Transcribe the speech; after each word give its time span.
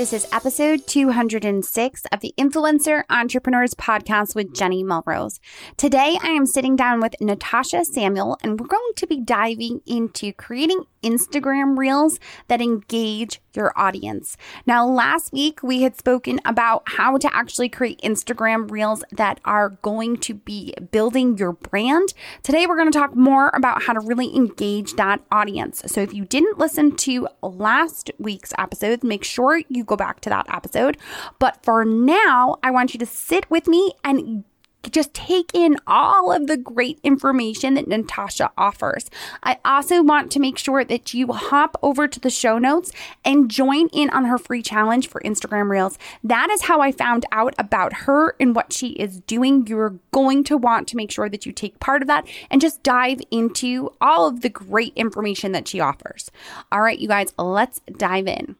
This 0.00 0.14
is 0.14 0.26
episode 0.32 0.86
206 0.86 2.04
of 2.10 2.20
the 2.20 2.32
Influencer 2.38 3.02
Entrepreneurs 3.10 3.74
Podcast 3.74 4.34
with 4.34 4.54
Jenny 4.54 4.82
Melrose. 4.82 5.40
Today, 5.76 6.16
I 6.22 6.28
am 6.28 6.46
sitting 6.46 6.74
down 6.74 7.00
with 7.00 7.20
Natasha 7.20 7.84
Samuel, 7.84 8.38
and 8.42 8.58
we're 8.58 8.66
going 8.66 8.92
to 8.96 9.06
be 9.06 9.20
diving 9.20 9.82
into 9.84 10.32
creating 10.32 10.84
Instagram 11.02 11.76
reels 11.76 12.18
that 12.48 12.62
engage 12.62 13.42
your 13.54 13.72
audience. 13.76 14.36
Now, 14.66 14.86
last 14.86 15.32
week 15.32 15.62
we 15.62 15.82
had 15.82 15.96
spoken 15.96 16.40
about 16.44 16.82
how 16.86 17.18
to 17.18 17.34
actually 17.34 17.68
create 17.68 18.00
Instagram 18.02 18.70
reels 18.70 19.02
that 19.12 19.40
are 19.44 19.70
going 19.82 20.18
to 20.18 20.34
be 20.34 20.74
building 20.92 21.36
your 21.36 21.52
brand. 21.52 22.14
Today, 22.42 22.66
we're 22.66 22.76
going 22.76 22.90
to 22.90 22.98
talk 22.98 23.14
more 23.14 23.50
about 23.54 23.82
how 23.82 23.92
to 23.92 24.00
really 24.00 24.34
engage 24.34 24.94
that 24.94 25.20
audience. 25.30 25.82
So, 25.86 26.00
if 26.00 26.14
you 26.14 26.24
didn't 26.24 26.58
listen 26.58 26.96
to 26.96 27.28
last 27.42 28.10
week's 28.18 28.52
episode, 28.56 29.02
make 29.02 29.24
sure 29.24 29.60
you 29.68 29.84
go 29.90 29.96
back 29.96 30.20
to 30.20 30.30
that 30.30 30.46
episode. 30.48 30.96
But 31.38 31.62
for 31.62 31.84
now, 31.84 32.56
I 32.62 32.70
want 32.70 32.94
you 32.94 32.98
to 33.00 33.06
sit 33.06 33.50
with 33.50 33.66
me 33.66 33.92
and 34.02 34.44
just 34.90 35.12
take 35.12 35.50
in 35.52 35.76
all 35.86 36.32
of 36.32 36.46
the 36.46 36.56
great 36.56 36.98
information 37.02 37.74
that 37.74 37.86
Natasha 37.86 38.50
offers. 38.56 39.10
I 39.42 39.58
also 39.62 40.02
want 40.02 40.32
to 40.32 40.40
make 40.40 40.56
sure 40.56 40.84
that 40.84 41.12
you 41.12 41.26
hop 41.32 41.76
over 41.82 42.08
to 42.08 42.18
the 42.18 42.30
show 42.30 42.58
notes 42.58 42.90
and 43.24 43.50
join 43.50 43.88
in 43.88 44.08
on 44.10 44.24
her 44.24 44.38
free 44.38 44.62
challenge 44.62 45.08
for 45.08 45.20
Instagram 45.20 45.68
Reels. 45.68 45.98
That 46.24 46.48
is 46.50 46.62
how 46.62 46.80
I 46.80 46.92
found 46.92 47.26
out 47.30 47.54
about 47.58 47.92
her 47.92 48.34
and 48.40 48.56
what 48.56 48.72
she 48.72 48.90
is 48.92 49.20
doing. 49.20 49.66
You're 49.66 49.98
going 50.12 50.44
to 50.44 50.56
want 50.56 50.88
to 50.88 50.96
make 50.96 51.10
sure 51.10 51.28
that 51.28 51.44
you 51.44 51.52
take 51.52 51.78
part 51.78 52.00
of 52.00 52.08
that 52.08 52.26
and 52.50 52.60
just 52.60 52.82
dive 52.82 53.20
into 53.30 53.92
all 54.00 54.26
of 54.26 54.40
the 54.40 54.48
great 54.48 54.94
information 54.96 55.52
that 55.52 55.68
she 55.68 55.80
offers. 55.80 56.30
All 56.72 56.80
right, 56.80 56.98
you 56.98 57.08
guys, 57.08 57.34
let's 57.36 57.80
dive 57.98 58.26
in. 58.26 58.56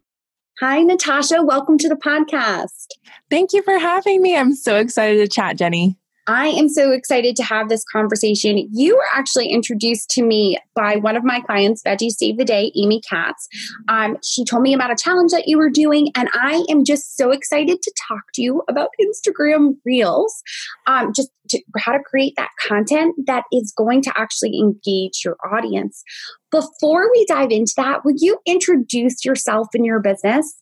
Hi, 0.60 0.82
Natasha. 0.82 1.42
Welcome 1.42 1.78
to 1.78 1.88
the 1.88 1.94
podcast. 1.94 2.88
Thank 3.30 3.54
you 3.54 3.62
for 3.62 3.78
having 3.78 4.20
me. 4.20 4.36
I'm 4.36 4.54
so 4.54 4.76
excited 4.76 5.16
to 5.16 5.26
chat, 5.26 5.56
Jenny. 5.56 5.96
I 6.26 6.48
am 6.48 6.68
so 6.68 6.92
excited 6.92 7.36
to 7.36 7.42
have 7.42 7.68
this 7.68 7.84
conversation. 7.84 8.68
You 8.72 8.96
were 8.96 9.08
actually 9.14 9.48
introduced 9.48 10.10
to 10.10 10.22
me 10.22 10.58
by 10.74 10.96
one 10.96 11.16
of 11.16 11.24
my 11.24 11.40
clients, 11.40 11.82
Veggies 11.82 12.12
Save 12.12 12.38
the 12.38 12.44
Day, 12.44 12.72
Amy 12.76 13.00
Katz. 13.08 13.48
Um, 13.88 14.16
she 14.22 14.44
told 14.44 14.62
me 14.62 14.74
about 14.74 14.92
a 14.92 14.96
challenge 14.96 15.32
that 15.32 15.48
you 15.48 15.58
were 15.58 15.70
doing, 15.70 16.08
and 16.14 16.28
I 16.32 16.64
am 16.70 16.84
just 16.84 17.16
so 17.16 17.30
excited 17.30 17.82
to 17.82 17.92
talk 18.08 18.22
to 18.34 18.42
you 18.42 18.62
about 18.68 18.90
Instagram 19.00 19.76
Reels, 19.84 20.42
um, 20.86 21.12
just 21.14 21.30
to, 21.50 21.60
how 21.78 21.92
to 21.92 22.00
create 22.04 22.34
that 22.36 22.50
content 22.60 23.14
that 23.26 23.44
is 23.52 23.72
going 23.76 24.02
to 24.02 24.12
actually 24.16 24.58
engage 24.58 25.22
your 25.24 25.36
audience. 25.52 26.02
Before 26.50 27.10
we 27.10 27.24
dive 27.26 27.50
into 27.50 27.72
that, 27.76 28.04
would 28.04 28.16
you 28.18 28.38
introduce 28.46 29.24
yourself 29.24 29.68
and 29.74 29.86
your 29.86 30.00
business? 30.00 30.60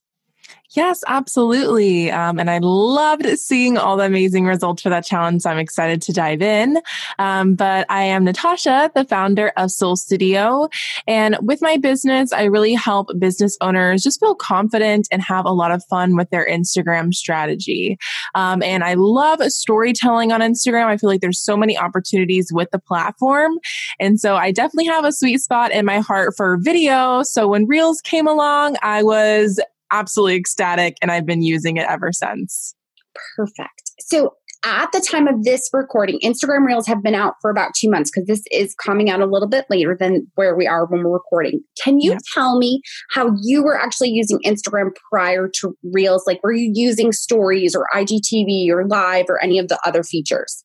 Yes, 0.76 1.02
absolutely. 1.06 2.10
Um, 2.10 2.38
and 2.38 2.50
I 2.50 2.58
loved 2.62 3.26
seeing 3.38 3.78
all 3.78 3.96
the 3.96 4.04
amazing 4.04 4.44
results 4.44 4.82
for 4.82 4.90
that 4.90 5.04
challenge. 5.04 5.42
So 5.42 5.50
I'm 5.50 5.58
excited 5.58 6.02
to 6.02 6.12
dive 6.12 6.42
in. 6.42 6.78
Um, 7.18 7.54
but 7.54 7.86
I 7.88 8.02
am 8.02 8.24
Natasha, 8.24 8.90
the 8.94 9.06
founder 9.06 9.50
of 9.56 9.70
Soul 9.70 9.96
Studio. 9.96 10.68
And 11.06 11.38
with 11.40 11.62
my 11.62 11.78
business, 11.78 12.34
I 12.34 12.44
really 12.44 12.74
help 12.74 13.08
business 13.18 13.56
owners 13.62 14.02
just 14.02 14.20
feel 14.20 14.34
confident 14.34 15.08
and 15.10 15.22
have 15.22 15.46
a 15.46 15.52
lot 15.52 15.70
of 15.70 15.82
fun 15.84 16.16
with 16.16 16.28
their 16.28 16.46
Instagram 16.46 17.14
strategy. 17.14 17.96
Um, 18.34 18.62
and 18.62 18.84
I 18.84 18.92
love 18.94 19.40
storytelling 19.44 20.32
on 20.32 20.40
Instagram. 20.40 20.84
I 20.84 20.98
feel 20.98 21.08
like 21.08 21.22
there's 21.22 21.40
so 21.40 21.56
many 21.56 21.78
opportunities 21.78 22.52
with 22.52 22.70
the 22.72 22.78
platform. 22.78 23.58
And 23.98 24.20
so 24.20 24.36
I 24.36 24.52
definitely 24.52 24.86
have 24.86 25.06
a 25.06 25.12
sweet 25.12 25.38
spot 25.38 25.72
in 25.72 25.86
my 25.86 26.00
heart 26.00 26.34
for 26.36 26.58
video. 26.60 27.22
So 27.22 27.48
when 27.48 27.66
Reels 27.66 28.02
came 28.02 28.26
along, 28.26 28.76
I 28.82 29.02
was 29.02 29.58
absolutely 29.90 30.36
ecstatic 30.36 30.96
and 31.02 31.10
I've 31.10 31.26
been 31.26 31.42
using 31.42 31.76
it 31.76 31.86
ever 31.88 32.12
since. 32.12 32.74
Perfect. 33.36 33.92
So 34.00 34.34
at 34.64 34.90
the 34.92 35.00
time 35.00 35.28
of 35.28 35.44
this 35.44 35.70
recording, 35.72 36.18
Instagram 36.20 36.66
Reels 36.66 36.86
have 36.88 37.02
been 37.02 37.14
out 37.14 37.34
for 37.40 37.50
about 37.50 37.74
two 37.74 37.88
months 37.88 38.10
because 38.10 38.26
this 38.26 38.42
is 38.50 38.74
coming 38.74 39.08
out 39.08 39.20
a 39.20 39.26
little 39.26 39.48
bit 39.48 39.66
later 39.70 39.96
than 39.98 40.26
where 40.34 40.56
we 40.56 40.66
are 40.66 40.84
when 40.86 41.04
we're 41.04 41.12
recording. 41.12 41.60
Can 41.82 42.00
you 42.00 42.18
tell 42.34 42.58
me 42.58 42.80
how 43.12 43.30
you 43.42 43.62
were 43.62 43.78
actually 43.78 44.10
using 44.10 44.40
Instagram 44.44 44.90
prior 45.10 45.48
to 45.60 45.76
Reels? 45.92 46.24
Like, 46.26 46.42
were 46.42 46.52
you 46.52 46.72
using 46.74 47.12
stories 47.12 47.76
or 47.76 47.86
IGTV 47.94 48.68
or 48.70 48.86
live 48.86 49.26
or 49.28 49.42
any 49.42 49.58
of 49.58 49.68
the 49.68 49.78
other 49.84 50.02
features? 50.02 50.64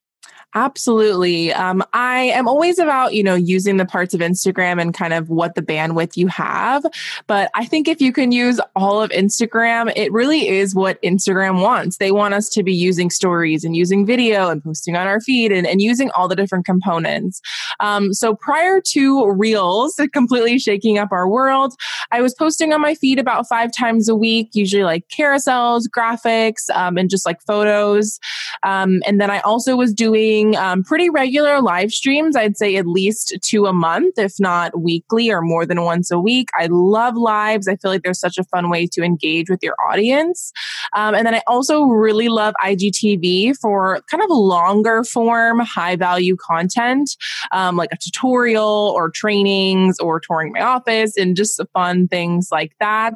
Absolutely. 0.55 1.51
Um, 1.51 1.83
I 1.93 2.23
am 2.25 2.47
always 2.47 2.77
about, 2.77 3.15
you 3.15 3.23
know, 3.23 3.33
using 3.33 3.77
the 3.77 3.85
parts 3.85 4.13
of 4.13 4.19
Instagram 4.19 4.79
and 4.79 4.93
kind 4.93 5.13
of 5.13 5.29
what 5.29 5.55
the 5.55 5.63
bandwidth 5.63 6.15
you 6.15 6.27
have. 6.27 6.85
But 7.25 7.49
I 7.55 7.65
think 7.65 7.87
if 7.87 7.99
you 7.99 8.13
can 8.13 8.31
use 8.31 8.61
all 8.75 9.01
of 9.01 9.09
Instagram, 9.09 9.91
it 9.95 10.11
really 10.11 10.47
is 10.47 10.75
what 10.75 11.01
Instagram 11.01 11.61
wants. 11.61 11.97
They 11.97 12.11
want 12.11 12.35
us 12.35 12.49
to 12.49 12.61
be 12.61 12.73
using 12.73 13.09
stories 13.09 13.63
and 13.63 13.75
using 13.75 14.05
video 14.05 14.49
and 14.49 14.63
posting 14.63 14.95
on 14.95 15.07
our 15.07 15.19
feed 15.19 15.51
and, 15.51 15.65
and 15.65 15.81
using 15.81 16.11
all 16.11 16.27
the 16.27 16.35
different 16.35 16.65
components. 16.65 17.41
Um, 17.79 18.13
so 18.13 18.35
prior 18.35 18.79
to 18.89 19.31
Reels 19.31 19.99
completely 20.13 20.59
shaking 20.59 20.99
up 20.99 21.11
our 21.11 21.27
world, 21.27 21.73
I 22.11 22.21
was 22.21 22.35
posting 22.35 22.73
on 22.73 22.81
my 22.81 22.93
feed 22.93 23.17
about 23.17 23.47
five 23.49 23.71
times 23.71 24.07
a 24.07 24.15
week, 24.15 24.49
usually 24.53 24.83
like 24.83 25.07
carousels, 25.07 25.83
graphics, 25.89 26.69
um, 26.75 26.97
and 26.97 27.09
just 27.09 27.25
like 27.25 27.41
photos. 27.41 28.19
Um, 28.61 29.01
and 29.07 29.19
then 29.19 29.31
I 29.31 29.39
also 29.39 29.75
was 29.75 29.93
doing 29.93 30.42
doing 30.43 30.55
um, 30.57 30.83
pretty 30.83 31.09
regular 31.09 31.61
live 31.61 31.91
streams. 31.91 32.35
I'd 32.35 32.57
say 32.57 32.75
at 32.75 32.85
least 32.85 33.37
two 33.41 33.65
a 33.65 33.73
month, 33.73 34.17
if 34.17 34.33
not 34.39 34.79
weekly 34.79 35.29
or 35.29 35.41
more 35.41 35.65
than 35.65 35.83
once 35.83 36.11
a 36.11 36.19
week. 36.19 36.49
I 36.57 36.67
love 36.69 37.15
lives. 37.15 37.67
I 37.67 37.75
feel 37.75 37.91
like 37.91 38.03
there's 38.03 38.19
such 38.19 38.37
a 38.37 38.43
fun 38.45 38.69
way 38.69 38.87
to 38.93 39.03
engage 39.03 39.49
with 39.49 39.59
your 39.61 39.75
audience. 39.89 40.51
Um, 40.93 41.15
and 41.15 41.25
then 41.25 41.35
I 41.35 41.41
also 41.47 41.83
really 41.83 42.29
love 42.29 42.53
IGTV 42.63 43.57
for 43.59 44.01
kind 44.09 44.23
of 44.23 44.29
longer 44.29 45.03
form, 45.03 45.59
high 45.59 45.95
value 45.95 46.35
content, 46.35 47.15
um, 47.51 47.75
like 47.75 47.89
a 47.91 47.97
tutorial 47.97 48.93
or 48.95 49.09
trainings 49.09 49.99
or 49.99 50.19
touring 50.19 50.53
my 50.53 50.61
office 50.61 51.17
and 51.17 51.35
just 51.35 51.59
fun 51.73 52.07
things 52.07 52.49
like 52.51 52.73
that. 52.79 53.15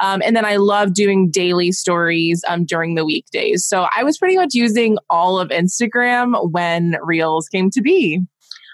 Um, 0.00 0.22
and 0.24 0.36
then 0.36 0.44
I 0.44 0.56
love 0.56 0.94
doing 0.94 1.30
daily 1.30 1.72
stories 1.72 2.44
um, 2.48 2.64
during 2.64 2.94
the 2.94 3.04
weekdays. 3.04 3.64
So 3.64 3.86
I 3.96 4.04
was 4.04 4.18
pretty 4.18 4.36
much 4.36 4.54
using 4.54 4.98
all 5.10 5.38
of 5.38 5.48
Instagram 5.48 6.50
when 6.50 6.67
when 6.68 6.96
Reels 7.02 7.48
came 7.48 7.70
to 7.70 7.80
be 7.80 8.20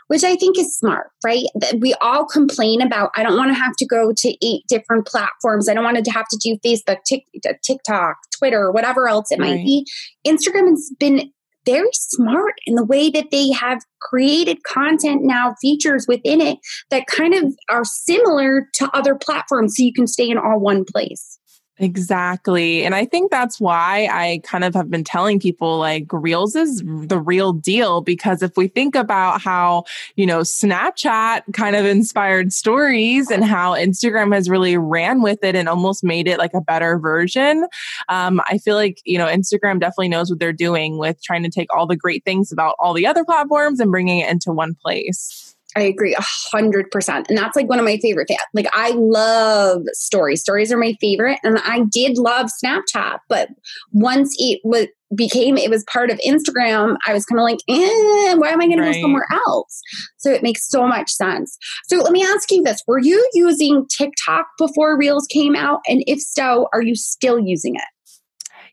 which 0.09 0.23
I 0.23 0.37
think 0.37 0.59
is 0.59 0.77
smart, 0.77 1.11
right? 1.25 1.45
We 1.79 1.95
all 2.03 2.27
complain 2.27 2.83
about, 2.83 3.11
I 3.17 3.23
don't 3.23 3.39
want 3.39 3.55
to 3.55 3.59
have 3.59 3.73
to 3.79 3.87
go 3.87 4.13
to 4.15 4.47
eight 4.47 4.63
different 4.69 5.07
platforms. 5.07 5.67
I 5.67 5.73
don't 5.73 5.83
want 5.83 6.05
to 6.05 6.11
have 6.11 6.29
to 6.29 6.37
do 6.37 6.59
Facebook, 6.63 6.99
uh, 7.47 7.53
TikTok, 7.65 8.17
Twitter, 8.39 8.71
whatever 8.71 9.09
else 9.09 9.31
it 9.31 9.41
right. 9.41 9.57
might 9.57 9.65
be. 9.65 9.87
Instagram 10.27 10.69
has 10.69 10.95
been 11.01 11.33
very 11.65 11.89
smart 11.95 12.53
in 12.67 12.75
the 12.75 12.85
way 12.85 13.09
that 13.09 13.31
they 13.31 13.51
have 13.53 13.81
created 14.03 14.63
content 14.65 15.23
now, 15.25 15.55
features 15.63 16.05
within 16.07 16.43
it 16.43 16.59
that 16.91 17.07
kind 17.07 17.33
of 17.33 17.55
are 17.71 17.87
similar 17.87 18.69
to 18.75 18.91
other 18.93 19.15
platforms 19.15 19.75
so 19.75 19.83
you 19.83 19.95
can 19.95 20.07
stay 20.07 20.29
in 20.29 20.37
all 20.37 20.61
one 20.61 20.85
place. 20.85 21.39
Exactly. 21.79 22.85
And 22.85 22.95
I 22.95 23.05
think 23.05 23.33
that's 23.33 23.61
why 23.61 24.09
I 24.11 24.41
kind 24.45 24.63
of 24.63 24.75
have 24.75 24.91
been 24.91 25.03
telling 25.03 25.41
people 25.41 25.77
like 25.79 26.07
Reels 26.13 26.55
is 26.55 26.85
the 26.87 27.19
real 27.19 27.53
deal 27.53 28.01
because 28.01 28.43
if 28.43 28.57
we 28.57 28.69
think 28.69 28.95
about 28.95 29.41
how, 29.41 29.83
you 30.15 30.25
know, 30.25 30.41
Snapchat 30.41 31.43
kind 31.53 31.75
of 31.75 31.85
inspired 31.85 32.53
stories 32.53 33.29
and 33.29 33.45
how 33.45 33.75
Instagram 33.75 34.33
has 34.33 34.49
really 34.49 34.77
ran 34.77 35.21
with 35.21 35.43
it 35.43 35.57
and 35.57 35.69
almost 35.69 36.05
made 36.05 36.29
it 36.29 36.39
like 36.39 36.55
a 36.55 36.61
better 36.61 36.97
version, 36.97 37.67
um, 38.09 38.41
I 38.49 38.59
feel 38.59 38.77
like, 38.77 39.01
you 39.05 39.19
know, 39.19 39.27
Instagram 39.27 39.81
definitely 39.81 40.11
knows 40.11 40.31
what 40.31 40.39
they're 40.39 40.53
doing 40.53 40.97
with 40.97 41.21
trying 41.25 41.43
to 41.43 41.51
take 41.51 41.75
all 41.75 41.89
the 41.89 41.97
great 41.97 42.25
things 42.25 42.53
about 42.53 42.77
all 42.79 42.95
the 42.95 43.07
other 43.07 43.25
platforms 43.25 43.81
and 43.81 43.91
bringing 43.91 44.21
it 44.21 44.31
into 44.31 44.53
one 44.53 44.77
place. 44.81 45.44
I 45.77 45.83
agree 45.83 46.15
a 46.15 46.25
hundred 46.53 46.91
percent. 46.91 47.27
And 47.29 47.37
that's 47.37 47.57
like 47.57 47.69
one 47.69 47.79
of 47.79 47.85
my 47.85 47.99
favorite 47.99 48.29
things. 48.29 48.41
Like 48.53 48.69
I 48.73 48.91
love 48.91 49.83
stories. 49.93 50.41
Stories 50.41 50.73
are 50.73 50.79
my 50.79 50.95
favorite. 51.01 51.39
And 51.43 51.59
I 51.59 51.83
did 51.91 52.19
love 52.19 52.49
Snapchat, 52.65 53.19
but 53.29 53.49
once 53.93 54.35
it 54.39 54.61
was 54.65 54.87
became 55.15 55.57
it 55.57 55.71
was 55.71 55.85
part 55.85 56.11
of 56.11 56.19
Instagram, 56.27 56.97
I 57.07 57.13
was 57.13 57.25
kind 57.25 57.39
of 57.39 57.45
like, 57.45 57.59
eh, 57.69 58.35
why 58.35 58.49
am 58.49 58.61
I 58.61 58.69
gonna 58.69 58.83
right. 58.83 58.95
go 58.95 59.01
somewhere 59.01 59.27
else? 59.47 59.81
So 60.19 60.31
it 60.33 60.43
makes 60.43 60.69
so 60.69 60.87
much 60.87 61.11
sense. 61.11 61.57
So 61.87 61.99
let 61.99 62.13
me 62.13 62.25
ask 62.25 62.51
you 62.51 62.63
this. 62.63 62.83
Were 62.87 62.99
you 62.99 63.25
using 63.35 63.87
TikTok 63.97 64.47
before 64.59 64.99
Reels 64.99 65.27
came 65.27 65.55
out? 65.55 65.81
And 65.87 66.03
if 66.07 66.21
so, 66.21 66.69
are 66.73 66.83
you 66.83 66.95
still 66.95 67.39
using 67.39 67.77
it? 67.77 67.94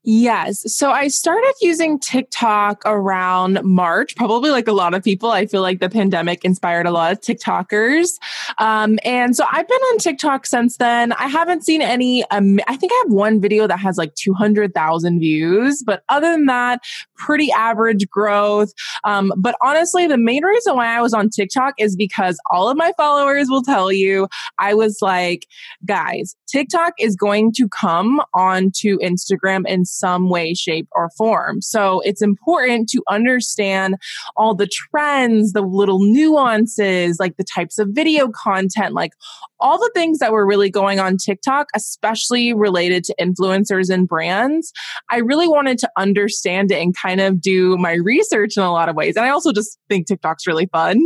Yes. 0.03 0.63
So 0.75 0.89
I 0.89 1.09
started 1.09 1.53
using 1.61 1.99
TikTok 1.99 2.81
around 2.87 3.59
March, 3.63 4.15
probably 4.15 4.49
like 4.49 4.67
a 4.67 4.71
lot 4.71 4.95
of 4.95 5.03
people. 5.03 5.29
I 5.29 5.45
feel 5.45 5.61
like 5.61 5.79
the 5.79 5.89
pandemic 5.89 6.43
inspired 6.43 6.87
a 6.87 6.91
lot 6.91 7.11
of 7.11 7.21
TikTokers. 7.21 8.13
Um, 8.57 8.97
and 9.05 9.35
so 9.35 9.45
I've 9.51 9.67
been 9.67 9.81
on 9.81 9.99
TikTok 9.99 10.47
since 10.47 10.77
then. 10.77 11.11
I 11.13 11.27
haven't 11.27 11.63
seen 11.63 11.83
any, 11.83 12.23
um, 12.31 12.59
I 12.67 12.77
think 12.77 12.91
I 12.91 13.03
have 13.03 13.13
one 13.13 13.39
video 13.39 13.67
that 13.67 13.77
has 13.79 13.97
like 13.97 14.15
200,000 14.15 15.19
views, 15.19 15.83
but 15.85 16.01
other 16.09 16.31
than 16.31 16.47
that, 16.47 16.81
pretty 17.15 17.51
average 17.51 18.09
growth. 18.09 18.73
Um, 19.03 19.31
but 19.37 19.55
honestly, 19.61 20.07
the 20.07 20.17
main 20.17 20.43
reason 20.43 20.75
why 20.75 20.97
I 20.97 21.01
was 21.01 21.13
on 21.13 21.29
TikTok 21.29 21.75
is 21.77 21.95
because 21.95 22.39
all 22.49 22.69
of 22.69 22.75
my 22.75 22.91
followers 22.97 23.49
will 23.49 23.61
tell 23.61 23.91
you 23.91 24.27
I 24.57 24.73
was 24.73 24.97
like, 24.99 25.45
guys, 25.85 26.35
TikTok 26.47 26.93
is 26.97 27.15
going 27.15 27.51
to 27.53 27.69
come 27.69 28.19
onto 28.33 28.97
Instagram 28.97 29.63
and 29.67 29.87
some 29.91 30.29
way, 30.29 30.53
shape, 30.53 30.87
or 30.93 31.09
form. 31.17 31.61
So 31.61 32.01
it's 32.01 32.21
important 32.21 32.89
to 32.89 33.03
understand 33.09 33.97
all 34.35 34.55
the 34.55 34.67
trends, 34.67 35.53
the 35.53 35.61
little 35.61 35.99
nuances, 35.99 37.19
like 37.19 37.37
the 37.37 37.43
types 37.43 37.77
of 37.77 37.89
video 37.91 38.29
content, 38.29 38.93
like 38.93 39.11
all 39.59 39.77
the 39.77 39.91
things 39.93 40.19
that 40.19 40.31
were 40.31 40.45
really 40.45 40.69
going 40.69 40.99
on 40.99 41.17
TikTok, 41.17 41.67
especially 41.75 42.53
related 42.53 43.03
to 43.05 43.15
influencers 43.19 43.89
and 43.89 44.07
brands. 44.07 44.71
I 45.09 45.17
really 45.17 45.47
wanted 45.47 45.77
to 45.79 45.89
understand 45.97 46.71
it 46.71 46.81
and 46.81 46.95
kind 46.95 47.21
of 47.21 47.41
do 47.41 47.77
my 47.77 47.93
research 47.93 48.57
in 48.57 48.63
a 48.63 48.71
lot 48.71 48.89
of 48.89 48.95
ways. 48.95 49.15
And 49.15 49.25
I 49.25 49.29
also 49.29 49.51
just 49.51 49.77
think 49.89 50.07
TikTok's 50.07 50.47
really 50.47 50.67
fun. 50.67 50.99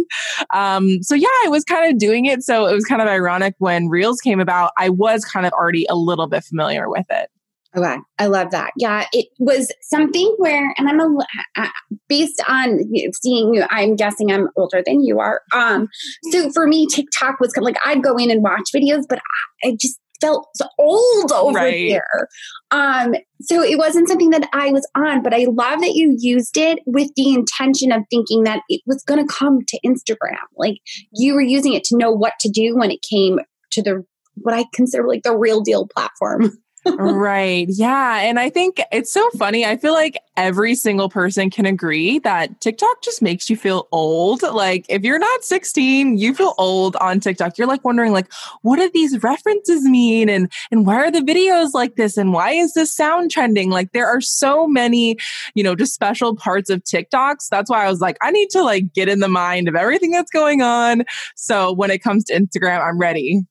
Um, 0.54 1.02
so 1.02 1.16
yeah, 1.16 1.28
I 1.46 1.50
was 1.50 1.64
kind 1.64 1.92
of 1.92 2.00
doing 2.00 2.26
it. 2.26 2.44
So 2.44 2.68
it 2.68 2.74
was 2.74 2.86
kind 2.86 3.02
of 3.02 3.08
ironic 3.08 3.56
when 3.60 3.90
Reels 3.90 4.22
came 4.22 4.40
about. 4.40 4.72
I 4.78 4.90
was 4.90 5.26
kind 5.26 5.46
of 5.46 5.54
already 5.54 5.86
a 5.90 5.96
little 5.96 6.28
bit 6.28 6.44
familiar 6.44 6.90
with 6.90 7.06
it. 7.10 7.30
Okay, 7.78 7.98
I 8.20 8.28
love 8.28 8.52
that. 8.52 8.72
Yeah, 8.78 9.06
it 9.12 9.28
was 9.40 9.72
something 9.82 10.34
where, 10.38 10.74
and 10.78 10.88
I'm 10.88 11.00
a 11.00 11.26
uh, 11.58 11.70
based 12.08 12.42
on 12.48 12.80
seeing 13.22 13.54
you. 13.54 13.66
I'm 13.70 13.96
guessing 13.96 14.32
I'm 14.32 14.48
older 14.56 14.82
than 14.86 15.04
you 15.04 15.20
are. 15.20 15.42
Um, 15.54 15.90
so 16.32 16.52
for 16.52 16.68
me, 16.68 16.88
TikTok 16.88 17.40
was 17.40 17.52
kind 17.54 17.64
of 17.64 17.66
like 17.66 17.78
I'd 17.86 18.04
go 18.04 18.16
in 18.18 18.32
and 18.32 18.44
watch 18.44 18.70
videos, 18.74 19.04
but 19.10 19.20
I, 19.64 19.70
I 19.70 19.78
just 19.80 20.00
felt 20.22 20.48
old 20.80 21.32
over 21.32 21.58
right. 21.58 21.90
there. 21.90 22.28
Um, 22.72 23.16
so 23.42 23.62
it 23.62 23.78
wasn't 23.78 24.08
something 24.08 24.30
that 24.32 24.48
I 24.54 24.72
was 24.72 24.88
on, 24.96 25.22
but 25.22 25.34
I 25.34 25.46
love 25.50 25.82
that 25.82 25.94
you 25.94 26.16
used 26.18 26.58
it 26.58 26.80
with 26.86 27.10
the 27.16 27.34
intention 27.34 27.92
of 27.92 28.04
thinking 28.10 28.44
that 28.44 28.62
it 28.70 28.82
was 28.86 29.04
going 29.06 29.26
to 29.26 29.34
come 29.34 29.60
to 29.68 29.80
Instagram. 29.86 30.40
Like 30.58 30.78
you 31.12 31.34
were 31.34 31.42
using 31.42 31.74
it 31.74 31.84
to 31.86 31.98
know 31.98 32.12
what 32.12 32.34
to 32.42 32.50
do 32.50 32.76
when 32.76 32.92
it 32.92 33.00
came 33.10 33.40
to 33.72 33.82
the 33.82 34.06
what 34.36 34.54
I 34.54 34.66
consider 34.74 35.08
like 35.08 35.24
the 35.24 35.38
real 35.38 35.62
deal 35.62 35.88
platform. 35.88 36.52
Right. 36.86 37.68
Yeah. 37.70 38.20
And 38.22 38.40
I 38.40 38.50
think 38.50 38.82
it's 38.92 39.12
so 39.12 39.30
funny. 39.32 39.66
I 39.66 39.78
feel 39.78 39.94
like 39.94 40.18
every 40.38 40.76
single 40.76 41.10
person 41.10 41.50
can 41.50 41.66
agree 41.66 42.20
that 42.20 42.60
TikTok 42.62 43.02
just 43.02 43.22
makes 43.22 43.50
you 43.50 43.56
feel 43.56 43.88
old. 43.92 44.42
Like 44.42 44.86
if 44.90 45.04
you're 45.04 45.20
not 45.20 45.44
16, 45.44 46.18
you 46.18 46.34
feel 46.34 46.54
old 46.58 46.96
on 46.98 47.20
TikTok. 47.20 47.58
You're 47.58 47.68
like 47.68 47.84
wondering 47.84 48.12
like, 48.12 48.32
what 48.62 48.78
do 48.78 48.90
these 48.94 49.22
references 49.24 49.84
mean? 49.84 50.30
And, 50.30 50.52
and 50.72 50.86
why 50.86 50.98
are 50.98 51.12
the 51.12 51.22
videos 51.22 51.74
like 51.74 51.96
this? 51.96 52.18
And 52.18 52.34
why 52.34 52.52
is 52.52 52.74
this 52.74 52.94
sound 52.94 53.32
trending? 53.32 53.70
Like 53.70 53.92
there 53.94 54.08
are 54.08 54.22
so 54.22 54.68
many, 54.68 55.18
you 55.54 55.64
know, 55.64 55.76
just 55.76 55.94
special 55.94 56.36
parts 56.36 56.70
of 56.70 56.84
TikToks. 56.84 57.48
That's 57.50 57.70
why 57.70 57.86
I 57.86 57.90
was 57.90 58.02
like, 58.02 58.18
I 58.22 58.32
need 58.32 58.50
to 58.52 58.64
like 58.64 58.94
get 58.94 59.10
in 59.10 59.20
the 59.20 59.30
mind 59.30 59.68
of 59.68 59.76
everything 59.76 60.12
that's 60.12 60.32
going 60.32 60.62
on. 60.62 61.04
So 61.36 61.74
when 61.74 61.92
it 61.92 62.00
comes 62.00 62.26
to 62.26 62.34
Instagram, 62.34 62.86
I'm 62.86 63.00
ready. 63.00 63.46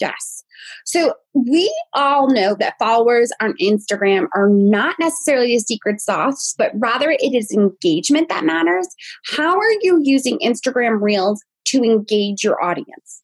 Yes. 0.00 0.44
So 0.84 1.14
we 1.34 1.72
all 1.94 2.28
know 2.32 2.56
that 2.58 2.74
followers 2.78 3.30
on 3.40 3.54
Instagram 3.60 4.26
are 4.34 4.48
not 4.48 4.96
necessarily 4.98 5.54
a 5.54 5.60
secret 5.60 6.00
sauce, 6.00 6.54
but 6.56 6.72
rather 6.74 7.10
it 7.10 7.34
is 7.34 7.52
engagement 7.52 8.28
that 8.28 8.44
matters. 8.44 8.88
How 9.36 9.58
are 9.58 9.72
you 9.82 10.00
using 10.02 10.38
Instagram 10.38 11.00
Reels 11.00 11.42
to 11.68 11.82
engage 11.82 12.42
your 12.42 12.62
audience? 12.62 13.22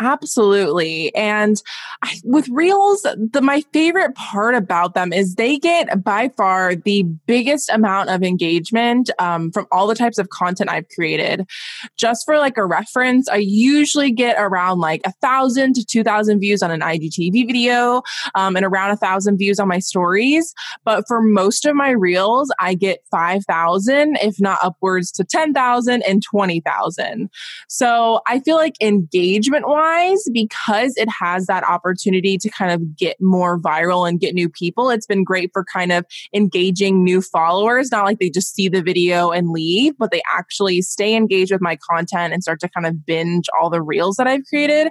Absolutely. 0.00 1.12
And 1.14 1.60
I, 2.02 2.20
with 2.22 2.48
Reels, 2.50 3.02
the 3.02 3.40
my 3.42 3.62
favorite 3.72 4.14
part 4.14 4.54
about 4.54 4.94
them 4.94 5.12
is 5.12 5.34
they 5.34 5.58
get 5.58 6.04
by 6.04 6.28
far 6.36 6.76
the 6.76 7.02
biggest 7.02 7.68
amount 7.70 8.10
of 8.10 8.22
engagement 8.22 9.10
um, 9.18 9.50
from 9.50 9.66
all 9.72 9.88
the 9.88 9.96
types 9.96 10.18
of 10.18 10.28
content 10.28 10.70
I've 10.70 10.88
created. 10.90 11.48
Just 11.96 12.24
for 12.24 12.38
like 12.38 12.56
a 12.56 12.64
reference, 12.64 13.28
I 13.28 13.36
usually 13.38 14.12
get 14.12 14.36
around 14.38 14.78
like 14.78 15.00
a 15.04 15.12
thousand 15.20 15.74
to 15.74 15.84
two 15.84 16.04
thousand 16.04 16.38
views 16.38 16.62
on 16.62 16.70
an 16.70 16.80
IGTV 16.80 17.46
video, 17.48 18.02
um, 18.36 18.54
and 18.54 18.64
around 18.64 18.90
a 18.90 18.96
thousand 18.96 19.36
views 19.36 19.58
on 19.58 19.66
my 19.66 19.80
stories. 19.80 20.54
But 20.84 21.04
for 21.08 21.20
most 21.20 21.66
of 21.66 21.74
my 21.74 21.90
Reels, 21.90 22.52
I 22.60 22.74
get 22.74 23.00
five 23.10 23.44
thousand, 23.46 24.16
if 24.22 24.40
not 24.40 24.58
upwards 24.62 25.10
to 25.12 25.24
ten 25.24 25.52
thousand 25.52 26.02
and 26.02 26.22
twenty 26.22 26.60
thousand. 26.60 27.30
So 27.68 28.20
I 28.28 28.38
feel 28.38 28.56
like 28.56 28.74
engagement 28.80 29.66
wise 29.66 29.87
wise, 29.88 30.22
because 30.32 30.94
it 30.96 31.08
has 31.20 31.46
that 31.46 31.64
opportunity 31.64 32.38
to 32.38 32.48
kind 32.50 32.72
of 32.72 32.96
get 32.96 33.16
more 33.20 33.58
viral 33.58 34.08
and 34.08 34.20
get 34.20 34.34
new 34.34 34.48
people, 34.48 34.90
it's 34.90 35.06
been 35.06 35.24
great 35.24 35.50
for 35.52 35.64
kind 35.64 35.92
of 35.92 36.04
engaging 36.34 37.02
new 37.04 37.20
followers. 37.20 37.90
Not 37.90 38.04
like 38.04 38.18
they 38.18 38.30
just 38.30 38.54
see 38.54 38.68
the 38.68 38.82
video 38.82 39.30
and 39.30 39.50
leave, 39.50 39.96
but 39.98 40.10
they 40.10 40.22
actually 40.32 40.82
stay 40.82 41.14
engaged 41.14 41.52
with 41.52 41.60
my 41.60 41.78
content 41.90 42.32
and 42.32 42.42
start 42.42 42.60
to 42.60 42.68
kind 42.68 42.86
of 42.86 43.04
binge 43.06 43.46
all 43.60 43.70
the 43.70 43.82
reels 43.82 44.16
that 44.16 44.26
I've 44.26 44.44
created. 44.44 44.88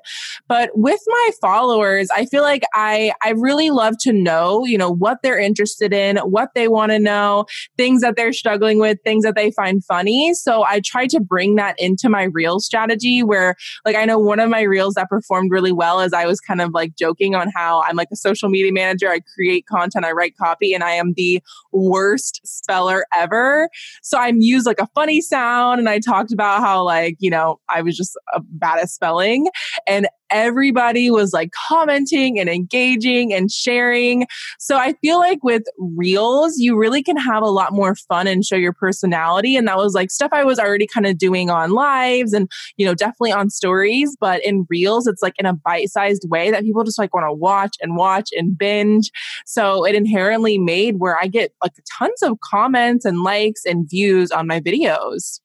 But 0.48 0.72
with 0.74 1.00
my 1.08 1.32
followers, 1.42 2.10
I 2.14 2.26
feel 2.26 2.44
like 2.44 2.64
I, 2.74 3.14
I 3.24 3.32
really 3.32 3.70
love 3.70 3.96
to 4.02 4.14
know, 4.14 4.66
you 4.66 4.78
know, 4.78 4.92
what 4.92 5.20
they're 5.22 5.40
interested 5.40 5.94
in, 5.94 6.18
what 6.18 6.50
they 6.56 6.68
want 6.68 6.92
to 6.92 7.00
know, 7.00 7.46
things 7.78 8.02
that 8.02 8.16
they're 8.16 8.34
struggling 8.34 8.80
with, 8.80 9.00
things 9.04 9.24
that 9.24 9.36
they 9.36 9.52
find 9.52 9.84
funny. 9.86 10.34
So 10.34 10.64
I 10.66 10.82
try 10.84 11.08
to 11.08 11.20
bring 11.20 11.56
that 11.56 11.76
into 11.78 12.10
my 12.10 12.24
reel 12.24 12.60
strategy 12.60 13.24
where 13.24 13.56
like 13.86 13.96
I 13.96 14.06
know 14.06 14.20
one 14.20 14.40
of 14.40 14.50
my 14.50 14.62
reels 14.62 14.87
that 14.96 15.10
performed 15.10 15.52
really 15.52 15.72
well 15.72 16.00
as 16.00 16.14
I 16.14 16.26
was 16.26 16.40
kind 16.40 16.62
of 16.62 16.72
like 16.74 16.96
joking 16.96 17.36
on 17.36 17.50
how 17.56 17.84
I'm 17.84 17.96
like 17.96 18.10
a 18.12 18.16
social 18.16 18.50
media 18.50 18.72
manager. 18.72 19.10
I 19.10 19.20
create 19.36 19.66
content, 19.66 20.06
I 20.06 20.12
write 20.12 20.38
copy, 20.38 20.74
and 20.74 20.84
I 20.84 20.92
am 20.92 21.14
the 21.16 21.42
worst 21.72 22.42
speller 22.46 23.06
ever. 23.16 23.70
So 24.02 24.18
I'm 24.18 24.42
used 24.42 24.66
like 24.66 24.80
a 24.80 24.88
funny 24.96 25.22
sound 25.22 25.80
and 25.80 25.90
I 25.90 26.00
talked 26.00 26.32
about 26.32 26.62
how 26.62 26.84
like, 26.84 27.18
you 27.20 27.30
know, 27.30 27.60
I 27.70 27.82
was 27.82 27.96
just 27.96 28.18
a 28.34 28.42
bad 28.42 28.80
at 28.80 28.90
spelling. 28.90 29.48
And 29.86 30.08
everybody 30.32 31.12
was 31.12 31.34
like 31.34 31.52
commenting 31.68 32.40
and 32.40 32.50
engaging 32.50 33.34
and 33.34 33.52
sharing. 33.52 34.28
So 34.60 34.78
I 34.78 34.94
feel 34.94 35.18
like 35.18 35.44
with 35.44 35.64
reels, 35.78 36.58
you 36.58 36.78
really 36.78 37.04
can 37.04 37.18
have 37.18 37.44
a 37.44 37.50
lot 37.50 37.74
more 37.74 37.96
fun 37.96 38.28
and 38.28 38.46
show 38.46 38.56
your 38.56 38.74
personality. 38.74 39.56
And 39.56 39.68
that 39.68 39.78
was 39.78 39.94
like 39.94 40.12
stuff 40.12 40.32
I 40.34 40.44
was 40.44 40.60
already 40.60 40.88
kind 40.88 41.06
of 41.06 41.18
doing 41.18 41.50
on 41.50 41.72
lives 41.72 42.34
and, 42.34 42.50
you 42.78 42.86
know, 42.86 42.94
definitely 42.94 43.32
on 43.32 43.50
stories. 43.50 44.16
But 44.20 44.44
in 44.46 44.66
reels, 44.70 45.08
it's 45.08 45.22
like 45.22 45.36
in 45.38 45.46
a 45.46 45.54
bite 45.54 45.90
sized 45.90 46.28
way 46.30 46.52
that 46.52 46.64
people 46.64 46.84
just 46.84 47.00
like 47.00 47.14
want 47.14 47.28
to 47.28 47.34
watch 47.34 47.76
and 47.82 47.96
watch 47.96 48.30
and 48.36 48.58
binge. 48.58 49.12
So 49.46 49.86
it 49.86 49.96
inherently 49.96 50.58
made 50.58 51.00
where 51.00 51.18
I 51.20 51.28
get 51.28 51.54
like 51.64 51.74
tons 51.98 52.22
of 52.22 52.40
comments 52.42 53.06
and 53.06 53.24
likes 53.24 53.66
and 53.66 53.90
views 53.90 54.32
on 54.32 54.48
my 54.48 54.60
videos 54.60 55.40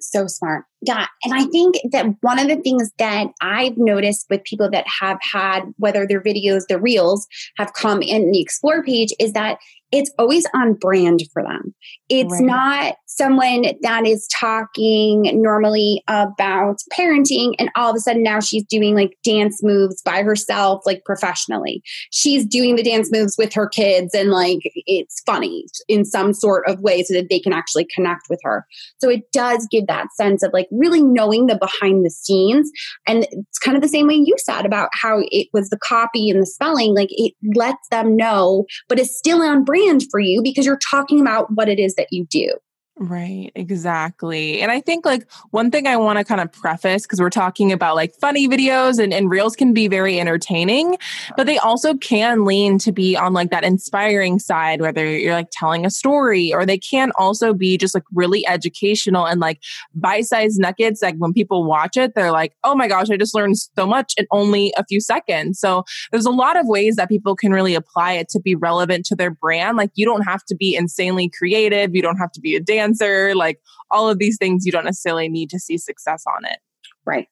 so 0.00 0.26
smart. 0.26 0.64
Yeah. 0.80 1.06
And 1.24 1.34
I 1.34 1.44
think 1.46 1.76
that 1.90 2.06
one 2.20 2.38
of 2.38 2.48
the 2.48 2.56
things 2.56 2.90
that 2.98 3.28
I've 3.40 3.76
noticed 3.76 4.26
with 4.30 4.44
people 4.44 4.70
that 4.70 4.86
have 5.00 5.18
had, 5.20 5.62
whether 5.76 6.06
their 6.06 6.22
videos, 6.22 6.66
their 6.68 6.78
reels 6.78 7.26
have 7.56 7.72
come 7.72 8.00
in 8.00 8.30
the 8.30 8.40
explore 8.40 8.82
page, 8.82 9.12
is 9.18 9.32
that 9.32 9.58
it's 9.90 10.10
always 10.18 10.46
on 10.54 10.74
brand 10.74 11.22
for 11.32 11.42
them. 11.42 11.74
It's 12.10 12.32
right. 12.32 12.42
not 12.42 12.94
someone 13.06 13.64
that 13.80 14.06
is 14.06 14.28
talking 14.38 15.22
normally 15.42 16.02
about 16.08 16.76
parenting 16.96 17.54
and 17.58 17.70
all 17.74 17.90
of 17.90 17.96
a 17.96 18.00
sudden 18.00 18.22
now 18.22 18.40
she's 18.40 18.64
doing 18.64 18.94
like 18.94 19.16
dance 19.24 19.60
moves 19.62 20.02
by 20.02 20.22
herself, 20.22 20.82
like 20.84 21.02
professionally. 21.06 21.82
She's 22.12 22.44
doing 22.44 22.76
the 22.76 22.82
dance 22.82 23.08
moves 23.10 23.36
with 23.38 23.54
her 23.54 23.66
kids 23.66 24.14
and 24.14 24.30
like 24.30 24.58
it's 24.86 25.22
funny 25.24 25.64
in 25.88 26.04
some 26.04 26.34
sort 26.34 26.68
of 26.68 26.80
way 26.80 27.02
so 27.02 27.14
that 27.14 27.28
they 27.30 27.40
can 27.40 27.54
actually 27.54 27.86
connect 27.94 28.22
with 28.28 28.40
her. 28.42 28.66
So 28.98 29.08
it 29.08 29.32
does 29.32 29.66
give 29.70 29.86
that 29.86 30.08
sense 30.14 30.42
of 30.42 30.52
like 30.52 30.68
really 30.70 31.02
knowing 31.02 31.46
the 31.46 31.56
behind 31.56 32.04
the 32.04 32.10
scenes. 32.10 32.70
And 33.06 33.26
it's 33.30 33.58
kind 33.58 33.76
of 33.76 33.82
the 33.82 33.88
same 33.88 34.06
way 34.06 34.16
you 34.16 34.34
said 34.36 34.66
about 34.66 34.90
how 34.92 35.22
it 35.30 35.48
was 35.54 35.70
the 35.70 35.78
copy 35.78 36.28
and 36.28 36.42
the 36.42 36.46
spelling, 36.46 36.94
like 36.94 37.08
it 37.10 37.32
lets 37.54 37.88
them 37.90 38.16
know, 38.16 38.66
but 38.88 38.98
it's 38.98 39.16
still 39.16 39.40
on 39.40 39.64
brand 39.64 39.77
brand 39.78 40.04
for 40.10 40.20
you 40.20 40.42
because 40.42 40.66
you're 40.66 40.78
talking 40.90 41.20
about 41.20 41.50
what 41.52 41.68
it 41.68 41.78
is 41.78 41.94
that 41.94 42.08
you 42.10 42.26
do. 42.26 42.52
Right, 43.00 43.52
exactly. 43.54 44.60
And 44.60 44.72
I 44.72 44.80
think 44.80 45.06
like 45.06 45.30
one 45.52 45.70
thing 45.70 45.86
I 45.86 45.96
want 45.96 46.18
to 46.18 46.24
kind 46.24 46.40
of 46.40 46.50
preface 46.50 47.02
because 47.02 47.20
we're 47.20 47.30
talking 47.30 47.70
about 47.70 47.94
like 47.94 48.12
funny 48.16 48.48
videos 48.48 49.00
and, 49.00 49.14
and 49.14 49.30
reels 49.30 49.54
can 49.54 49.72
be 49.72 49.86
very 49.86 50.18
entertaining, 50.18 50.96
but 51.36 51.46
they 51.46 51.58
also 51.58 51.94
can 51.94 52.44
lean 52.44 52.76
to 52.80 52.90
be 52.90 53.16
on 53.16 53.34
like 53.34 53.52
that 53.52 53.62
inspiring 53.62 54.40
side, 54.40 54.80
whether 54.80 55.06
you're 55.06 55.32
like 55.32 55.50
telling 55.52 55.86
a 55.86 55.90
story 55.90 56.52
or 56.52 56.66
they 56.66 56.76
can 56.76 57.12
also 57.16 57.54
be 57.54 57.78
just 57.78 57.94
like 57.94 58.02
really 58.12 58.44
educational 58.48 59.28
and 59.28 59.38
like 59.38 59.60
bite 59.94 60.26
sized 60.26 60.58
nuggets. 60.58 61.00
Like 61.00 61.14
when 61.18 61.32
people 61.32 61.62
watch 61.62 61.96
it, 61.96 62.16
they're 62.16 62.32
like, 62.32 62.54
oh 62.64 62.74
my 62.74 62.88
gosh, 62.88 63.10
I 63.10 63.16
just 63.16 63.34
learned 63.34 63.58
so 63.58 63.86
much 63.86 64.14
in 64.16 64.26
only 64.32 64.74
a 64.76 64.84
few 64.84 65.00
seconds. 65.00 65.60
So 65.60 65.84
there's 66.10 66.26
a 66.26 66.30
lot 66.30 66.58
of 66.58 66.66
ways 66.66 66.96
that 66.96 67.08
people 67.08 67.36
can 67.36 67.52
really 67.52 67.76
apply 67.76 68.14
it 68.14 68.28
to 68.30 68.40
be 68.40 68.56
relevant 68.56 69.06
to 69.06 69.14
their 69.14 69.30
brand. 69.30 69.76
Like 69.76 69.92
you 69.94 70.04
don't 70.04 70.22
have 70.22 70.44
to 70.46 70.56
be 70.56 70.74
insanely 70.74 71.30
creative. 71.30 71.94
You 71.94 72.02
don't 72.02 72.18
have 72.18 72.32
to 72.32 72.40
be 72.40 72.56
a 72.56 72.60
dancer 72.60 72.87
cancer, 72.88 73.34
like 73.34 73.60
all 73.90 74.08
of 74.08 74.18
these 74.18 74.36
things, 74.38 74.64
you 74.64 74.72
don't 74.72 74.84
necessarily 74.84 75.28
need 75.28 75.50
to 75.50 75.58
see 75.58 75.78
success 75.78 76.24
on 76.36 76.44
it. 76.44 76.58
Right. 77.06 77.28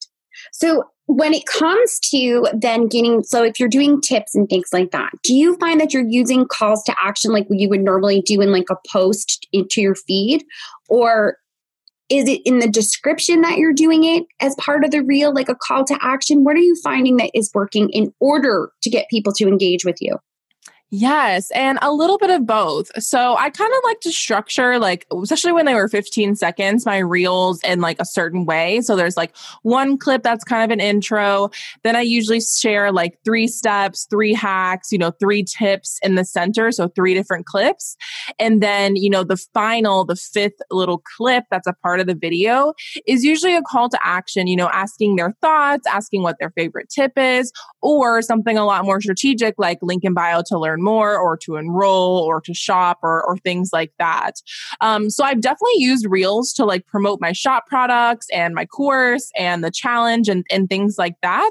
So 0.52 0.84
when 1.06 1.32
it 1.32 1.46
comes 1.46 1.98
to 2.10 2.46
then 2.52 2.88
getting, 2.88 3.22
so 3.22 3.42
if 3.42 3.58
you're 3.58 3.68
doing 3.68 4.00
tips 4.00 4.34
and 4.34 4.48
things 4.48 4.68
like 4.72 4.90
that, 4.90 5.10
do 5.22 5.34
you 5.34 5.56
find 5.56 5.80
that 5.80 5.94
you're 5.94 6.06
using 6.06 6.46
calls 6.46 6.82
to 6.84 6.94
action 7.02 7.32
like 7.32 7.46
you 7.48 7.68
would 7.68 7.80
normally 7.80 8.20
do 8.20 8.40
in 8.40 8.52
like 8.52 8.68
a 8.70 8.76
post 8.90 9.46
into 9.52 9.80
your 9.80 9.94
feed? 9.94 10.44
Or 10.88 11.38
is 12.08 12.28
it 12.28 12.40
in 12.44 12.60
the 12.60 12.68
description 12.68 13.40
that 13.42 13.58
you're 13.58 13.72
doing 13.72 14.04
it 14.04 14.25
as 14.40 14.54
part 14.56 14.84
of 14.84 14.90
the 14.90 15.02
reel, 15.02 15.34
like 15.34 15.48
a 15.48 15.56
call 15.56 15.84
to 15.84 15.98
action? 16.02 16.44
What 16.44 16.56
are 16.56 16.60
you 16.60 16.76
finding 16.82 17.16
that 17.16 17.30
is 17.34 17.50
working 17.54 17.88
in 17.90 18.12
order 18.20 18.70
to 18.82 18.90
get 18.90 19.08
people 19.08 19.32
to 19.34 19.48
engage 19.48 19.84
with 19.84 19.96
you? 20.00 20.16
Yes, 20.93 21.50
and 21.50 21.81
a 21.83 21.93
little 21.93 22.16
bit 22.16 22.31
of 22.31 22.47
both. 22.47 22.88
So 23.02 23.35
I 23.37 23.50
kind 23.50 23.73
of 23.73 23.81
like 23.83 23.99
to 24.02 24.12
structure 24.12 24.78
like 24.78 25.05
especially 25.21 25.50
when 25.50 25.66
they 25.66 25.75
were 25.75 25.88
15 25.88 26.37
seconds 26.37 26.87
my 26.87 26.99
reels 26.99 27.61
in 27.64 27.81
like 27.81 28.00
a 28.00 28.05
certain 28.05 28.45
way. 28.45 28.81
So 28.83 28.95
there's 28.95 29.16
like 29.16 29.37
one 29.62 29.99
clip 29.99 30.23
that's 30.23 30.45
kind 30.45 30.62
of 30.62 30.73
an 30.73 30.78
intro, 30.78 31.50
then 31.83 31.97
I 31.97 32.02
usually 32.02 32.40
share 32.40 32.93
like 32.93 33.19
three 33.25 33.49
steps, 33.49 34.07
three 34.09 34.33
hacks, 34.33 34.93
you 34.93 34.99
know, 34.99 35.11
three 35.19 35.43
tips 35.43 35.99
in 36.05 36.14
the 36.14 36.25
center, 36.25 36.71
so 36.71 36.87
three 36.87 37.14
different 37.14 37.47
clips. 37.47 37.97
And 38.38 38.62
then, 38.62 38.95
you 38.95 39.11
know, 39.11 39.25
the 39.25 39.37
final, 39.55 40.05
the 40.05 40.14
fifth 40.16 40.61
little 40.71 41.02
clip 41.16 41.45
that's 41.50 41.66
a 41.66 41.75
part 41.83 41.99
of 41.99 42.07
the 42.07 42.14
video 42.14 42.75
is 43.09 43.25
usually 43.25 43.57
a 43.57 43.62
call 43.62 43.88
to 43.88 43.99
action, 44.05 44.47
you 44.47 44.57
know, 44.57 44.69
asking 44.73 45.16
their 45.16 45.35
thoughts, 45.43 45.85
asking 45.88 46.23
what 46.23 46.37
their 46.38 46.50
favorite 46.50 46.88
tip 46.90 47.12
is, 47.16 47.50
or 47.83 48.23
something 48.23 48.57
a 48.57 48.64
lot 48.64 48.85
more 48.85 49.00
strategic 49.00 49.55
like 49.59 49.78
link 49.83 50.05
in 50.05 50.14
bio 50.14 50.43
to 50.47 50.57
learn 50.59 50.76
more 50.87 51.19
or 51.19 51.37
to 51.37 51.57
enroll 51.57 52.21
or 52.21 52.40
to 52.40 52.55
shop 52.55 53.00
or, 53.02 53.25
or 53.25 53.37
things 53.38 53.71
like 53.73 53.93
that. 53.99 54.35
Um, 54.81 55.11
so 55.11 55.25
I've 55.25 55.40
definitely 55.40 55.78
used 55.78 56.07
Reels 56.09 56.52
to 56.55 56.64
like 56.64 56.87
promote 56.87 57.21
my 57.21 57.33
shop 57.33 57.66
products 57.66 58.28
and 58.33 58.55
my 58.55 58.64
course 58.64 59.31
and 59.37 59.64
the 59.64 59.73
challenge 59.73 60.28
and, 60.28 60.45
and 60.50 60.69
things 60.69 60.95
like 60.97 61.16
that. 61.23 61.50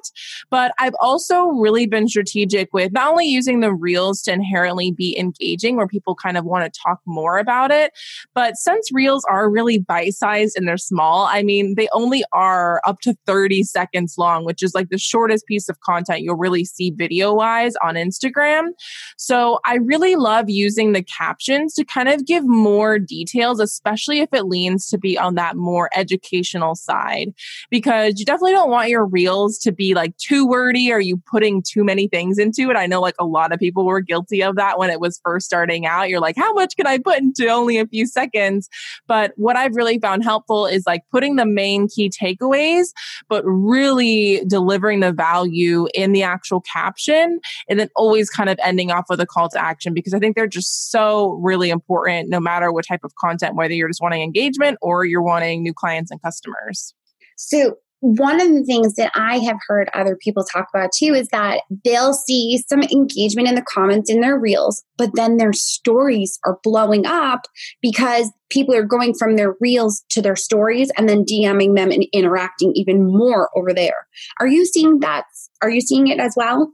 But 0.49 0.73
I've 0.79 0.95
also 1.01 1.47
really 1.47 1.85
been 1.85 2.07
strategic 2.07 2.73
with 2.73 2.93
not 2.93 3.11
only 3.11 3.27
using 3.27 3.59
the 3.59 3.73
Reels 3.73 4.21
to 4.23 4.31
inherently 4.31 4.91
be 4.91 5.17
engaging 5.19 5.75
where 5.75 5.87
people 5.87 6.15
kind 6.15 6.37
of 6.37 6.45
want 6.45 6.71
to 6.71 6.79
talk 6.81 7.01
more 7.05 7.37
about 7.37 7.71
it, 7.71 7.91
but 8.33 8.55
since 8.55 8.89
Reels 8.93 9.25
are 9.29 9.49
really 9.49 9.79
bite 9.79 10.13
sized 10.13 10.57
and 10.57 10.67
they're 10.67 10.77
small, 10.77 11.25
I 11.25 11.43
mean, 11.43 11.75
they 11.75 11.89
only 11.93 12.23
are 12.31 12.81
up 12.85 13.01
to 13.01 13.15
30 13.25 13.63
seconds 13.63 14.15
long, 14.17 14.45
which 14.45 14.63
is 14.63 14.73
like 14.73 14.89
the 14.89 14.97
shortest 14.97 15.45
piece 15.45 15.67
of 15.67 15.81
content 15.81 16.21
you'll 16.21 16.35
really 16.37 16.63
see 16.65 16.91
video 16.91 17.33
wise 17.33 17.73
on 17.83 17.95
Instagram. 17.95 18.69
So 19.17 19.59
I 19.65 19.75
really 19.75 20.15
love 20.15 20.49
using 20.49 20.93
the 20.93 21.03
captions 21.03 21.73
to 21.75 21.85
kind 21.85 22.09
of 22.09 22.25
give 22.25 22.45
more 22.45 22.99
details, 22.99 23.59
especially 23.59 24.19
if 24.19 24.29
it 24.33 24.45
leans 24.45 24.87
to 24.89 24.97
be 24.97 25.17
on 25.17 25.35
that 25.35 25.55
more 25.55 25.89
educational 25.95 26.75
side, 26.75 27.33
because 27.69 28.19
you 28.19 28.25
definitely 28.25 28.51
don't 28.51 28.69
want 28.69 28.89
your 28.89 29.05
reels 29.05 29.57
to 29.59 29.71
be 29.71 29.93
like 29.93 30.15
too 30.17 30.47
wordy 30.47 30.91
or 30.91 30.99
you 30.99 31.21
putting 31.29 31.61
too 31.61 31.83
many 31.83 32.07
things 32.07 32.37
into 32.37 32.69
it. 32.69 32.77
I 32.77 32.85
know 32.85 33.01
like 33.01 33.15
a 33.19 33.25
lot 33.25 33.51
of 33.51 33.59
people 33.59 33.85
were 33.85 34.01
guilty 34.01 34.43
of 34.43 34.55
that 34.55 34.77
when 34.77 34.89
it 34.89 34.99
was 34.99 35.19
first 35.23 35.45
starting 35.45 35.85
out. 35.85 36.09
You're 36.09 36.19
like, 36.19 36.35
how 36.35 36.53
much 36.53 36.75
can 36.75 36.87
I 36.87 36.97
put 36.97 37.19
into 37.19 37.47
only 37.47 37.77
a 37.77 37.87
few 37.87 38.05
seconds? 38.05 38.69
But 39.07 39.33
what 39.35 39.55
I've 39.55 39.75
really 39.75 39.99
found 39.99 40.23
helpful 40.23 40.65
is 40.65 40.83
like 40.85 41.03
putting 41.11 41.35
the 41.35 41.45
main 41.45 41.87
key 41.87 42.09
takeaways, 42.09 42.87
but 43.29 43.43
really 43.45 44.43
delivering 44.47 44.99
the 44.99 45.11
value 45.11 45.87
in 45.93 46.11
the 46.11 46.23
actual 46.23 46.61
caption 46.61 47.39
and 47.69 47.79
then 47.79 47.89
always 47.95 48.29
kind 48.29 48.49
of 48.49 48.59
ending 48.63 48.91
off 49.05 49.09
with 49.09 49.21
a 49.21 49.25
call 49.25 49.49
to 49.49 49.61
action 49.61 49.93
because 49.93 50.13
I 50.13 50.19
think 50.19 50.35
they're 50.35 50.47
just 50.47 50.91
so 50.91 51.39
really 51.41 51.69
important 51.69 52.29
no 52.29 52.39
matter 52.39 52.71
what 52.71 52.85
type 52.87 53.01
of 53.03 53.13
content, 53.15 53.55
whether 53.55 53.73
you're 53.73 53.89
just 53.89 54.01
wanting 54.01 54.21
engagement 54.21 54.77
or 54.81 55.05
you're 55.05 55.23
wanting 55.23 55.63
new 55.63 55.73
clients 55.73 56.11
and 56.11 56.21
customers. 56.21 56.93
So, 57.37 57.75
one 58.01 58.39
of 58.39 58.49
the 58.49 58.63
things 58.63 58.95
that 58.95 59.11
I 59.15 59.39
have 59.39 59.57
heard 59.67 59.89
other 59.95 60.15
people 60.15 60.43
talk 60.43 60.67
about 60.71 60.91
too 60.95 61.15
is 61.15 61.29
that 61.29 61.61
they'll 61.83 62.13
see 62.13 62.61
some 62.69 62.83
engagement 62.83 63.47
in 63.47 63.55
the 63.55 63.65
comments 63.67 64.11
in 64.11 64.21
their 64.21 64.37
reels, 64.37 64.83
but 64.97 65.11
then 65.15 65.37
their 65.37 65.53
stories 65.53 66.37
are 66.45 66.59
blowing 66.61 67.07
up 67.07 67.47
because 67.81 68.31
people 68.51 68.75
are 68.75 68.83
going 68.83 69.15
from 69.15 69.37
their 69.37 69.55
reels 69.59 70.03
to 70.09 70.21
their 70.21 70.35
stories 70.35 70.91
and 70.97 71.09
then 71.09 71.23
DMing 71.23 71.75
them 71.75 71.89
and 71.89 72.05
interacting 72.13 72.73
even 72.75 73.07
more 73.07 73.49
over 73.55 73.73
there. 73.73 74.05
Are 74.39 74.47
you 74.47 74.65
seeing 74.65 74.99
that? 74.99 75.23
Are 75.63 75.69
you 75.69 75.81
seeing 75.81 76.07
it 76.07 76.19
as 76.19 76.35
well? 76.37 76.71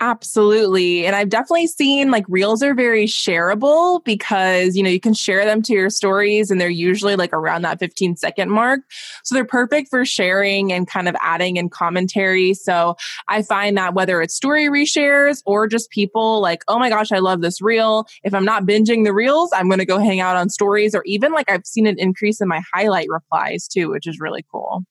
Absolutely. 0.00 1.06
And 1.06 1.16
I've 1.16 1.28
definitely 1.28 1.66
seen 1.66 2.12
like 2.12 2.24
reels 2.28 2.62
are 2.62 2.72
very 2.72 3.06
shareable 3.06 4.04
because, 4.04 4.76
you 4.76 4.82
know, 4.84 4.90
you 4.90 5.00
can 5.00 5.12
share 5.12 5.44
them 5.44 5.60
to 5.62 5.72
your 5.72 5.90
stories 5.90 6.52
and 6.52 6.60
they're 6.60 6.68
usually 6.68 7.16
like 7.16 7.32
around 7.32 7.62
that 7.62 7.80
15 7.80 8.16
second 8.16 8.50
mark. 8.50 8.80
So 9.24 9.34
they're 9.34 9.44
perfect 9.44 9.90
for 9.90 10.04
sharing 10.04 10.72
and 10.72 10.86
kind 10.86 11.08
of 11.08 11.16
adding 11.20 11.56
in 11.56 11.68
commentary. 11.68 12.54
So 12.54 12.94
I 13.26 13.42
find 13.42 13.76
that 13.76 13.94
whether 13.94 14.22
it's 14.22 14.36
story 14.36 14.68
reshares 14.68 15.42
or 15.46 15.66
just 15.66 15.90
people 15.90 16.40
like, 16.40 16.62
oh 16.68 16.78
my 16.78 16.90
gosh, 16.90 17.10
I 17.10 17.18
love 17.18 17.40
this 17.40 17.60
reel. 17.60 18.06
If 18.22 18.34
I'm 18.34 18.44
not 18.44 18.66
binging 18.66 19.04
the 19.04 19.12
reels, 19.12 19.50
I'm 19.52 19.68
going 19.68 19.80
to 19.80 19.84
go 19.84 19.98
hang 19.98 20.20
out 20.20 20.36
on 20.36 20.48
stories 20.48 20.94
or 20.94 21.02
even 21.06 21.32
like 21.32 21.50
I've 21.50 21.66
seen 21.66 21.88
an 21.88 21.98
increase 21.98 22.40
in 22.40 22.46
my 22.46 22.62
highlight 22.72 23.08
replies 23.10 23.66
too, 23.66 23.90
which 23.90 24.06
is 24.06 24.20
really 24.20 24.44
cool. 24.52 24.84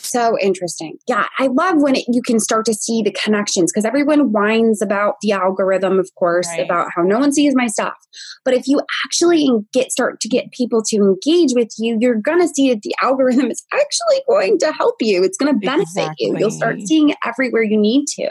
So 0.00 0.36
interesting. 0.40 0.98
Yeah, 1.08 1.26
I 1.38 1.48
love 1.48 1.76
when 1.76 1.96
it, 1.96 2.04
you 2.08 2.22
can 2.22 2.38
start 2.38 2.64
to 2.66 2.74
see 2.74 3.02
the 3.02 3.10
connections 3.10 3.72
because 3.72 3.84
everyone 3.84 4.32
whines 4.32 4.80
about 4.80 5.16
the 5.20 5.32
algorithm, 5.32 5.98
of 5.98 6.08
course, 6.16 6.48
right. 6.48 6.60
about 6.60 6.88
how 6.94 7.02
no 7.02 7.18
one 7.18 7.32
sees 7.32 7.54
my 7.54 7.66
stuff. 7.66 7.96
But 8.44 8.54
if 8.54 8.68
you 8.68 8.80
actually 9.04 9.48
get 9.72 9.90
start 9.90 10.20
to 10.20 10.28
get 10.28 10.52
people 10.52 10.82
to 10.88 10.96
engage 10.96 11.54
with 11.54 11.70
you, 11.78 11.98
you're 12.00 12.20
going 12.20 12.40
to 12.40 12.48
see 12.48 12.72
that 12.72 12.82
the 12.82 12.94
algorithm 13.02 13.50
is 13.50 13.64
actually 13.72 14.22
going 14.28 14.58
to 14.60 14.72
help 14.72 14.96
you. 15.00 15.24
It's 15.24 15.36
going 15.36 15.52
to 15.52 15.58
benefit 15.58 15.82
exactly. 15.82 16.26
you. 16.26 16.38
You'll 16.38 16.50
start 16.50 16.80
seeing 16.82 17.10
it 17.10 17.18
everywhere 17.24 17.62
you 17.62 17.78
need 17.78 18.06
to. 18.16 18.30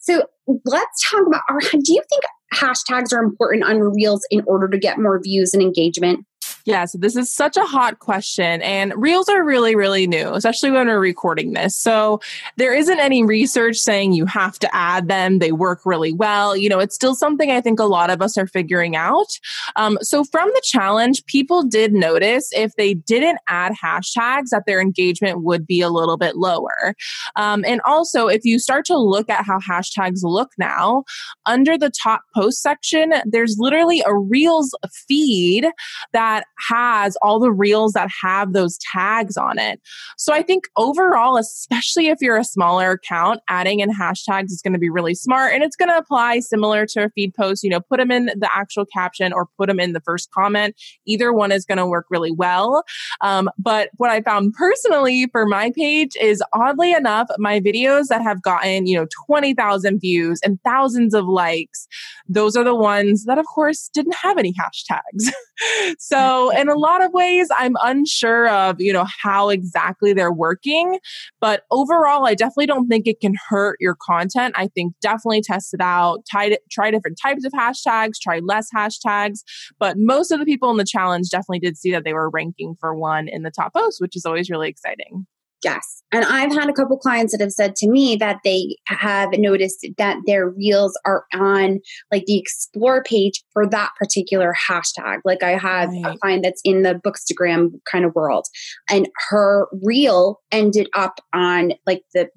So 0.00 0.24
let's 0.64 1.10
talk 1.10 1.26
about. 1.26 1.42
Our. 1.48 1.60
Do 1.60 1.92
you 1.92 2.02
think 2.08 2.22
hashtags 2.54 3.12
are 3.12 3.22
important 3.22 3.64
on 3.64 3.80
Reels 3.80 4.26
in 4.30 4.42
order 4.46 4.68
to 4.68 4.78
get 4.78 4.98
more 4.98 5.20
views 5.22 5.52
and 5.54 5.62
engagement? 5.62 6.26
Yeah, 6.64 6.84
so 6.84 6.98
this 6.98 7.16
is 7.16 7.32
such 7.32 7.56
a 7.56 7.64
hot 7.64 7.98
question, 7.98 8.62
and 8.62 8.92
reels 8.96 9.28
are 9.28 9.42
really, 9.42 9.74
really 9.74 10.06
new, 10.06 10.32
especially 10.34 10.70
when 10.70 10.86
we're 10.86 11.00
recording 11.00 11.54
this. 11.54 11.76
So 11.76 12.20
there 12.56 12.72
isn't 12.72 13.00
any 13.00 13.24
research 13.24 13.76
saying 13.76 14.12
you 14.12 14.26
have 14.26 14.58
to 14.60 14.74
add 14.74 15.08
them. 15.08 15.38
They 15.38 15.52
work 15.52 15.84
really 15.84 16.12
well. 16.12 16.56
You 16.56 16.68
know, 16.68 16.78
it's 16.78 16.94
still 16.94 17.14
something 17.14 17.50
I 17.50 17.60
think 17.60 17.80
a 17.80 17.84
lot 17.84 18.10
of 18.10 18.22
us 18.22 18.38
are 18.38 18.46
figuring 18.46 18.94
out. 18.94 19.38
Um, 19.74 19.98
so 20.02 20.22
from 20.22 20.48
the 20.48 20.62
challenge, 20.64 21.24
people 21.26 21.64
did 21.64 21.92
notice 21.92 22.50
if 22.52 22.76
they 22.76 22.94
didn't 22.94 23.38
add 23.48 23.72
hashtags 23.72 24.50
that 24.50 24.64
their 24.66 24.80
engagement 24.80 25.42
would 25.42 25.66
be 25.66 25.80
a 25.80 25.90
little 25.90 26.16
bit 26.16 26.36
lower. 26.36 26.94
Um, 27.34 27.64
and 27.66 27.80
also, 27.84 28.28
if 28.28 28.44
you 28.44 28.58
start 28.58 28.84
to 28.86 28.96
look 28.96 29.28
at 29.28 29.44
how 29.44 29.58
hashtags 29.58 30.20
look 30.22 30.52
now, 30.58 31.04
under 31.44 31.76
the 31.76 31.90
top 31.90 32.22
post 32.34 32.62
section, 32.62 33.14
there's 33.24 33.56
literally 33.58 34.02
a 34.06 34.16
reels 34.16 34.74
feed 35.08 35.66
that 36.12 36.44
has 36.68 37.16
all 37.22 37.38
the 37.38 37.52
reels 37.52 37.92
that 37.92 38.08
have 38.22 38.52
those 38.52 38.78
tags 38.92 39.36
on 39.36 39.58
it. 39.58 39.80
So 40.16 40.32
I 40.32 40.42
think 40.42 40.64
overall, 40.76 41.36
especially 41.36 42.08
if 42.08 42.18
you're 42.20 42.36
a 42.36 42.44
smaller 42.44 42.92
account, 42.92 43.40
adding 43.48 43.80
in 43.80 43.90
hashtags 43.90 44.46
is 44.46 44.60
going 44.62 44.72
to 44.72 44.78
be 44.78 44.90
really 44.90 45.14
smart 45.14 45.54
and 45.54 45.62
it's 45.62 45.76
going 45.76 45.88
to 45.88 45.96
apply 45.96 46.40
similar 46.40 46.86
to 46.86 47.04
a 47.04 47.10
feed 47.10 47.34
post. 47.34 47.62
You 47.62 47.70
know, 47.70 47.80
put 47.80 47.98
them 47.98 48.10
in 48.10 48.26
the 48.26 48.48
actual 48.52 48.84
caption 48.84 49.32
or 49.32 49.48
put 49.58 49.68
them 49.68 49.80
in 49.80 49.92
the 49.92 50.00
first 50.00 50.30
comment. 50.30 50.74
Either 51.06 51.32
one 51.32 51.52
is 51.52 51.64
going 51.64 51.78
to 51.78 51.86
work 51.86 52.06
really 52.10 52.32
well. 52.32 52.84
Um, 53.20 53.50
but 53.58 53.90
what 53.96 54.10
I 54.10 54.22
found 54.22 54.54
personally 54.54 55.28
for 55.32 55.46
my 55.46 55.72
page 55.72 56.16
is 56.20 56.42
oddly 56.52 56.92
enough, 56.92 57.28
my 57.38 57.60
videos 57.60 58.08
that 58.08 58.22
have 58.22 58.42
gotten, 58.42 58.86
you 58.86 58.96
know, 58.96 59.06
20,000 59.26 60.00
views 60.00 60.40
and 60.44 60.58
thousands 60.64 61.14
of 61.14 61.26
likes, 61.26 61.86
those 62.28 62.56
are 62.56 62.64
the 62.64 62.74
ones 62.74 63.24
that, 63.24 63.38
of 63.38 63.46
course, 63.46 63.90
didn't 63.92 64.16
have 64.16 64.38
any 64.38 64.54
hashtags. 64.54 65.32
so 65.98 66.51
in 66.56 66.68
a 66.68 66.74
lot 66.74 67.02
of 67.02 67.12
ways, 67.12 67.48
I'm 67.56 67.74
unsure 67.82 68.48
of, 68.48 68.76
you 68.80 68.92
know, 68.92 69.06
how 69.22 69.48
exactly 69.48 70.12
they're 70.12 70.32
working. 70.32 70.98
But 71.40 71.62
overall, 71.70 72.26
I 72.26 72.34
definitely 72.34 72.66
don't 72.66 72.88
think 72.88 73.06
it 73.06 73.20
can 73.20 73.34
hurt 73.48 73.76
your 73.80 73.96
content. 74.00 74.54
I 74.56 74.68
think 74.68 74.94
definitely 75.00 75.42
test 75.42 75.74
it 75.74 75.80
out, 75.80 76.24
try, 76.30 76.56
try 76.70 76.90
different 76.90 77.18
types 77.22 77.44
of 77.44 77.52
hashtags, 77.52 78.14
try 78.20 78.40
less 78.40 78.68
hashtags. 78.74 79.40
But 79.78 79.96
most 79.98 80.30
of 80.30 80.38
the 80.38 80.46
people 80.46 80.70
in 80.70 80.76
the 80.76 80.84
challenge 80.84 81.28
definitely 81.30 81.60
did 81.60 81.76
see 81.76 81.92
that 81.92 82.04
they 82.04 82.12
were 82.12 82.30
ranking 82.30 82.76
for 82.80 82.94
one 82.94 83.28
in 83.28 83.42
the 83.42 83.50
top 83.50 83.74
post, 83.74 84.00
which 84.00 84.16
is 84.16 84.24
always 84.24 84.50
really 84.50 84.68
exciting. 84.68 85.26
Yes. 85.62 86.02
And 86.10 86.24
I've 86.24 86.52
had 86.52 86.68
a 86.68 86.72
couple 86.72 86.98
clients 86.98 87.32
that 87.32 87.40
have 87.40 87.52
said 87.52 87.76
to 87.76 87.88
me 87.88 88.16
that 88.16 88.38
they 88.44 88.76
have 88.86 89.30
noticed 89.38 89.86
that 89.96 90.18
their 90.26 90.48
reels 90.48 90.98
are 91.06 91.24
on 91.32 91.80
like 92.10 92.24
the 92.26 92.38
explore 92.38 93.02
page 93.02 93.42
for 93.52 93.66
that 93.68 93.90
particular 93.98 94.54
hashtag. 94.68 95.18
Like 95.24 95.42
I 95.42 95.56
have 95.56 95.90
right. 95.90 96.14
a 96.14 96.18
client 96.18 96.42
that's 96.42 96.60
in 96.64 96.82
the 96.82 96.94
bookstagram 96.94 97.80
kind 97.90 98.04
of 98.04 98.14
world 98.14 98.46
and 98.90 99.08
her 99.30 99.68
reel 99.82 100.40
ended 100.50 100.88
up 100.94 101.20
on 101.32 101.72
like 101.86 102.02
the 102.12 102.28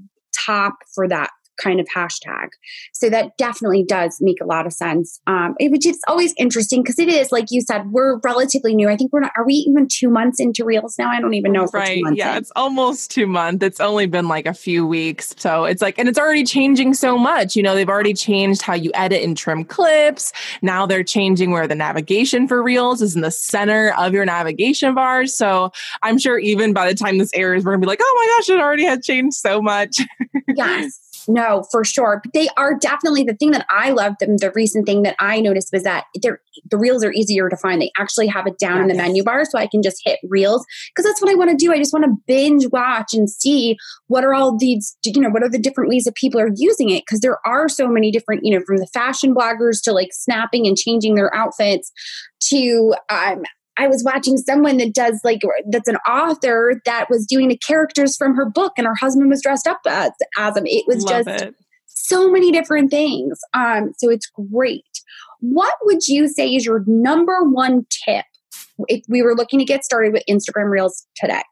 top 0.45 0.75
for 0.93 1.07
that 1.07 1.31
kind 1.57 1.79
of 1.79 1.87
hashtag. 1.95 2.49
So 2.93 3.09
that 3.09 3.37
definitely 3.37 3.83
does 3.83 4.17
make 4.21 4.41
a 4.41 4.45
lot 4.45 4.65
of 4.65 4.73
sense. 4.73 5.19
Um, 5.27 5.55
it, 5.59 5.71
which 5.71 5.85
is 5.85 5.99
always 6.07 6.33
interesting 6.37 6.81
because 6.81 6.99
it 6.99 7.07
is, 7.07 7.31
like 7.31 7.45
you 7.49 7.61
said, 7.61 7.91
we're 7.91 8.19
relatively 8.19 8.75
new. 8.75 8.89
I 8.89 8.95
think 8.95 9.13
we're 9.13 9.21
not, 9.21 9.31
are 9.37 9.45
we 9.45 9.53
even 9.53 9.87
two 9.89 10.09
months 10.09 10.39
into 10.39 10.63
Reels 10.63 10.97
now? 10.97 11.09
I 11.09 11.19
don't 11.19 11.33
even 11.33 11.51
know 11.51 11.63
if 11.63 11.73
right. 11.73 12.01
Yeah, 12.13 12.33
in. 12.33 12.37
it's 12.37 12.51
almost 12.55 13.11
two 13.11 13.27
months. 13.27 13.63
It's 13.63 13.79
only 13.79 14.05
been 14.05 14.27
like 14.27 14.45
a 14.45 14.53
few 14.53 14.85
weeks. 14.85 15.33
So 15.37 15.65
it's 15.65 15.81
like, 15.81 15.97
and 15.97 16.07
it's 16.09 16.19
already 16.19 16.43
changing 16.43 16.93
so 16.93 17.17
much. 17.17 17.55
You 17.55 17.63
know, 17.63 17.75
they've 17.75 17.89
already 17.89 18.13
changed 18.13 18.61
how 18.61 18.73
you 18.73 18.91
edit 18.93 19.23
and 19.23 19.37
trim 19.37 19.63
clips. 19.63 20.33
Now 20.61 20.85
they're 20.85 21.03
changing 21.03 21.51
where 21.51 21.67
the 21.67 21.75
navigation 21.75 22.47
for 22.47 22.61
Reels 22.61 23.01
is 23.01 23.15
in 23.15 23.21
the 23.21 23.31
center 23.31 23.93
of 23.97 24.13
your 24.13 24.25
navigation 24.25 24.95
bars. 24.95 25.33
So 25.33 25.71
I'm 26.01 26.17
sure 26.17 26.37
even 26.39 26.73
by 26.73 26.87
the 26.87 26.95
time 26.95 27.17
this 27.17 27.31
airs, 27.33 27.63
we're 27.63 27.73
gonna 27.73 27.81
be 27.81 27.87
like, 27.87 27.99
oh 28.01 28.13
my 28.15 28.37
gosh, 28.37 28.49
it 28.49 28.61
already 28.61 28.85
had 28.85 29.03
changed 29.03 29.37
so 29.37 29.61
much. 29.61 29.97
yes. 30.55 30.99
No, 31.27 31.63
for 31.71 31.83
sure. 31.83 32.21
But 32.23 32.33
they 32.33 32.47
are 32.57 32.75
definitely 32.75 33.23
the 33.23 33.35
thing 33.35 33.51
that 33.51 33.65
I 33.69 33.91
love 33.91 34.15
them. 34.19 34.37
The 34.37 34.51
recent 34.53 34.85
thing 34.85 35.03
that 35.03 35.15
I 35.19 35.41
noticed 35.41 35.69
was 35.73 35.83
that 35.83 36.05
they're 36.21 36.41
the 36.71 36.77
reels 36.77 37.03
are 37.03 37.11
easier 37.11 37.49
to 37.49 37.57
find. 37.57 37.81
They 37.81 37.91
actually 37.99 38.27
have 38.27 38.47
it 38.47 38.57
down 38.57 38.77
yes. 38.77 38.81
in 38.83 38.87
the 38.89 38.95
menu 38.95 39.23
bar 39.23 39.45
so 39.45 39.57
I 39.57 39.67
can 39.67 39.81
just 39.81 40.01
hit 40.05 40.19
reels 40.23 40.65
because 40.89 41.09
that's 41.09 41.21
what 41.21 41.31
I 41.31 41.35
want 41.35 41.51
to 41.51 41.57
do. 41.57 41.71
I 41.71 41.77
just 41.77 41.93
want 41.93 42.05
to 42.05 42.15
binge 42.27 42.65
watch 42.71 43.13
and 43.13 43.29
see 43.29 43.77
what 44.07 44.23
are 44.23 44.33
all 44.33 44.57
these, 44.57 44.97
you 45.05 45.19
know, 45.19 45.29
what 45.29 45.43
are 45.43 45.49
the 45.49 45.59
different 45.59 45.89
ways 45.89 46.05
that 46.05 46.15
people 46.15 46.39
are 46.39 46.51
using 46.55 46.89
it 46.89 47.03
because 47.05 47.19
there 47.19 47.39
are 47.45 47.67
so 47.67 47.87
many 47.87 48.11
different, 48.11 48.41
you 48.43 48.57
know, 48.57 48.63
from 48.65 48.77
the 48.77 48.87
fashion 48.87 49.33
bloggers 49.35 49.81
to 49.83 49.91
like 49.91 50.09
snapping 50.11 50.65
and 50.67 50.77
changing 50.77 51.15
their 51.15 51.33
outfits 51.35 51.91
to 52.41 52.93
um, 53.09 53.43
I 53.77 53.87
was 53.87 54.03
watching 54.03 54.37
someone 54.37 54.77
that 54.77 54.93
does 54.93 55.19
like 55.23 55.41
that's 55.69 55.89
an 55.89 55.97
author 56.07 56.81
that 56.85 57.09
was 57.09 57.25
doing 57.25 57.49
the 57.49 57.57
characters 57.57 58.15
from 58.15 58.35
her 58.35 58.49
book, 58.49 58.73
and 58.77 58.87
her 58.87 58.95
husband 58.95 59.29
was 59.29 59.41
dressed 59.41 59.67
up 59.67 59.79
as 59.87 60.11
as 60.37 60.55
him. 60.57 60.65
It 60.65 60.85
was 60.87 61.03
Love 61.03 61.25
just 61.25 61.43
it. 61.43 61.55
so 61.85 62.31
many 62.31 62.51
different 62.51 62.91
things. 62.91 63.39
Um, 63.53 63.91
so 63.97 64.09
it's 64.09 64.29
great. 64.53 64.83
What 65.41 65.73
would 65.83 66.07
you 66.07 66.27
say 66.27 66.49
is 66.49 66.65
your 66.65 66.83
number 66.87 67.43
one 67.43 67.85
tip 68.05 68.25
if 68.87 69.03
we 69.07 69.21
were 69.21 69.35
looking 69.35 69.59
to 69.59 69.65
get 69.65 69.83
started 69.83 70.13
with 70.13 70.23
Instagram 70.29 70.69
Reels 70.69 71.05
today? 71.15 71.43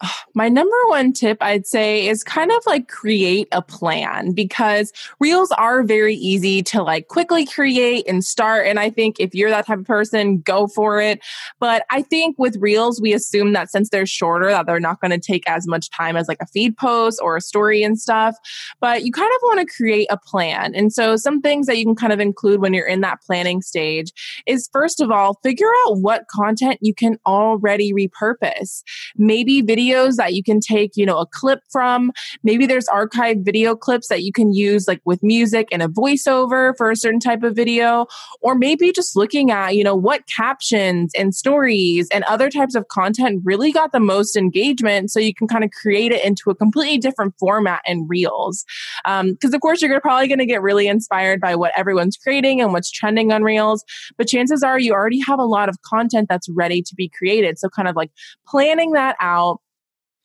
My 0.34 0.48
number 0.48 0.76
one 0.88 1.12
tip 1.12 1.38
I'd 1.40 1.66
say 1.66 2.06
is 2.06 2.22
kind 2.22 2.50
of 2.50 2.62
like 2.66 2.88
create 2.88 3.48
a 3.52 3.62
plan 3.62 4.32
because 4.32 4.92
reels 5.18 5.50
are 5.52 5.82
very 5.82 6.14
easy 6.14 6.62
to 6.64 6.82
like 6.82 7.08
quickly 7.08 7.46
create 7.46 8.06
and 8.06 8.24
start. 8.24 8.66
And 8.66 8.78
I 8.78 8.90
think 8.90 9.18
if 9.18 9.34
you're 9.34 9.50
that 9.50 9.66
type 9.66 9.78
of 9.78 9.86
person, 9.86 10.40
go 10.40 10.66
for 10.66 11.00
it. 11.00 11.20
But 11.58 11.86
I 11.90 12.02
think 12.02 12.38
with 12.38 12.56
reels, 12.56 13.00
we 13.00 13.14
assume 13.14 13.54
that 13.54 13.70
since 13.70 13.88
they're 13.88 14.06
shorter, 14.06 14.48
that 14.48 14.66
they're 14.66 14.80
not 14.80 15.00
going 15.00 15.10
to 15.10 15.18
take 15.18 15.48
as 15.48 15.66
much 15.66 15.90
time 15.90 16.16
as 16.16 16.28
like 16.28 16.42
a 16.42 16.46
feed 16.46 16.76
post 16.76 17.18
or 17.22 17.36
a 17.36 17.40
story 17.40 17.82
and 17.82 17.98
stuff. 17.98 18.36
But 18.80 19.04
you 19.04 19.12
kind 19.12 19.30
of 19.34 19.40
want 19.44 19.66
to 19.66 19.74
create 19.74 20.08
a 20.10 20.18
plan. 20.18 20.74
And 20.74 20.92
so 20.92 21.16
some 21.16 21.40
things 21.40 21.66
that 21.66 21.78
you 21.78 21.84
can 21.84 21.96
kind 21.96 22.12
of 22.12 22.20
include 22.20 22.60
when 22.60 22.74
you're 22.74 22.86
in 22.86 23.00
that 23.00 23.22
planning 23.22 23.62
stage 23.62 24.12
is 24.44 24.68
first 24.70 25.00
of 25.00 25.10
all, 25.10 25.40
figure 25.42 25.70
out 25.86 25.98
what 25.98 26.28
content 26.28 26.78
you 26.82 26.92
can 26.92 27.18
already 27.24 27.92
repurpose. 27.92 28.82
Maybe 29.16 29.62
video 29.62 29.85
videos 29.86 30.16
that 30.16 30.34
you 30.34 30.42
can 30.42 30.60
take, 30.60 30.96
you 30.96 31.06
know, 31.06 31.18
a 31.18 31.26
clip 31.26 31.60
from. 31.70 32.12
Maybe 32.42 32.66
there's 32.66 32.86
archived 32.86 33.44
video 33.44 33.74
clips 33.74 34.08
that 34.08 34.22
you 34.22 34.32
can 34.32 34.52
use 34.52 34.88
like 34.88 35.00
with 35.04 35.22
music 35.22 35.68
and 35.72 35.82
a 35.82 35.88
voiceover 35.88 36.76
for 36.76 36.90
a 36.90 36.96
certain 36.96 37.20
type 37.20 37.42
of 37.42 37.54
video. 37.54 38.06
Or 38.40 38.54
maybe 38.54 38.92
just 38.92 39.16
looking 39.16 39.50
at, 39.50 39.74
you 39.76 39.84
know, 39.84 39.94
what 39.94 40.26
captions 40.26 41.12
and 41.16 41.34
stories 41.34 42.08
and 42.12 42.24
other 42.24 42.50
types 42.50 42.74
of 42.74 42.88
content 42.88 43.42
really 43.44 43.72
got 43.72 43.92
the 43.92 44.00
most 44.00 44.36
engagement 44.36 45.10
so 45.10 45.20
you 45.20 45.34
can 45.34 45.48
kind 45.48 45.64
of 45.64 45.70
create 45.70 46.12
it 46.12 46.24
into 46.24 46.50
a 46.50 46.54
completely 46.54 46.98
different 46.98 47.34
format 47.38 47.82
and 47.86 48.08
reels. 48.08 48.64
Because 49.04 49.20
um, 49.20 49.54
of 49.54 49.60
course 49.60 49.82
you're 49.82 50.00
probably 50.00 50.28
going 50.28 50.38
to 50.38 50.46
get 50.46 50.62
really 50.62 50.88
inspired 50.88 51.40
by 51.40 51.54
what 51.54 51.72
everyone's 51.76 52.16
creating 52.16 52.60
and 52.60 52.72
what's 52.72 52.90
trending 52.90 53.32
on 53.32 53.42
reels. 53.42 53.84
But 54.16 54.28
chances 54.28 54.62
are 54.62 54.78
you 54.78 54.92
already 54.92 55.20
have 55.20 55.38
a 55.38 55.44
lot 55.44 55.68
of 55.68 55.80
content 55.82 56.28
that's 56.28 56.48
ready 56.48 56.82
to 56.82 56.94
be 56.94 57.08
created. 57.08 57.58
So 57.58 57.68
kind 57.68 57.88
of 57.88 57.96
like 57.96 58.10
planning 58.46 58.92
that 58.92 59.16
out 59.20 59.60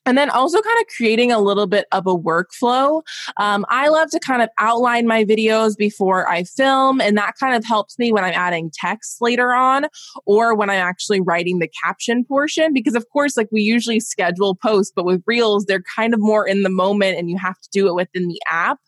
and 0.06 0.18
then 0.18 0.30
also 0.30 0.60
kind 0.60 0.78
of 0.80 0.86
creating 0.96 1.32
a 1.32 1.38
little 1.40 1.66
bit 1.66 1.86
of 1.92 2.06
a 2.06 2.16
workflow. 2.16 3.02
Um, 3.36 3.64
I 3.68 3.88
love 3.88 4.10
to 4.10 4.20
kind 4.20 4.42
of 4.42 4.48
outline 4.58 5.06
my 5.06 5.24
videos 5.24 5.76
before 5.76 6.28
I 6.28 6.44
film, 6.44 7.00
and 7.00 7.16
that 7.16 7.34
kind 7.38 7.54
of 7.54 7.64
helps 7.64 7.98
me 7.98 8.12
when 8.12 8.24
I'm 8.24 8.34
adding 8.34 8.70
text 8.72 9.18
later 9.20 9.54
on 9.54 9.86
or 10.26 10.54
when 10.54 10.70
I'm 10.70 10.80
actually 10.80 11.20
writing 11.20 11.58
the 11.58 11.70
caption 11.82 12.24
portion. 12.24 12.72
Because, 12.72 12.94
of 12.94 13.08
course, 13.10 13.36
like 13.36 13.48
we 13.52 13.62
usually 13.62 14.00
schedule 14.00 14.54
posts, 14.54 14.92
but 14.94 15.04
with 15.04 15.22
Reels, 15.26 15.64
they're 15.66 15.82
kind 15.94 16.14
of 16.14 16.20
more 16.20 16.46
in 16.46 16.62
the 16.62 16.70
moment 16.70 17.18
and 17.18 17.30
you 17.30 17.38
have 17.38 17.58
to 17.60 17.68
do 17.72 17.88
it 17.88 17.94
within 17.94 18.28
the 18.28 18.40
app. 18.50 18.78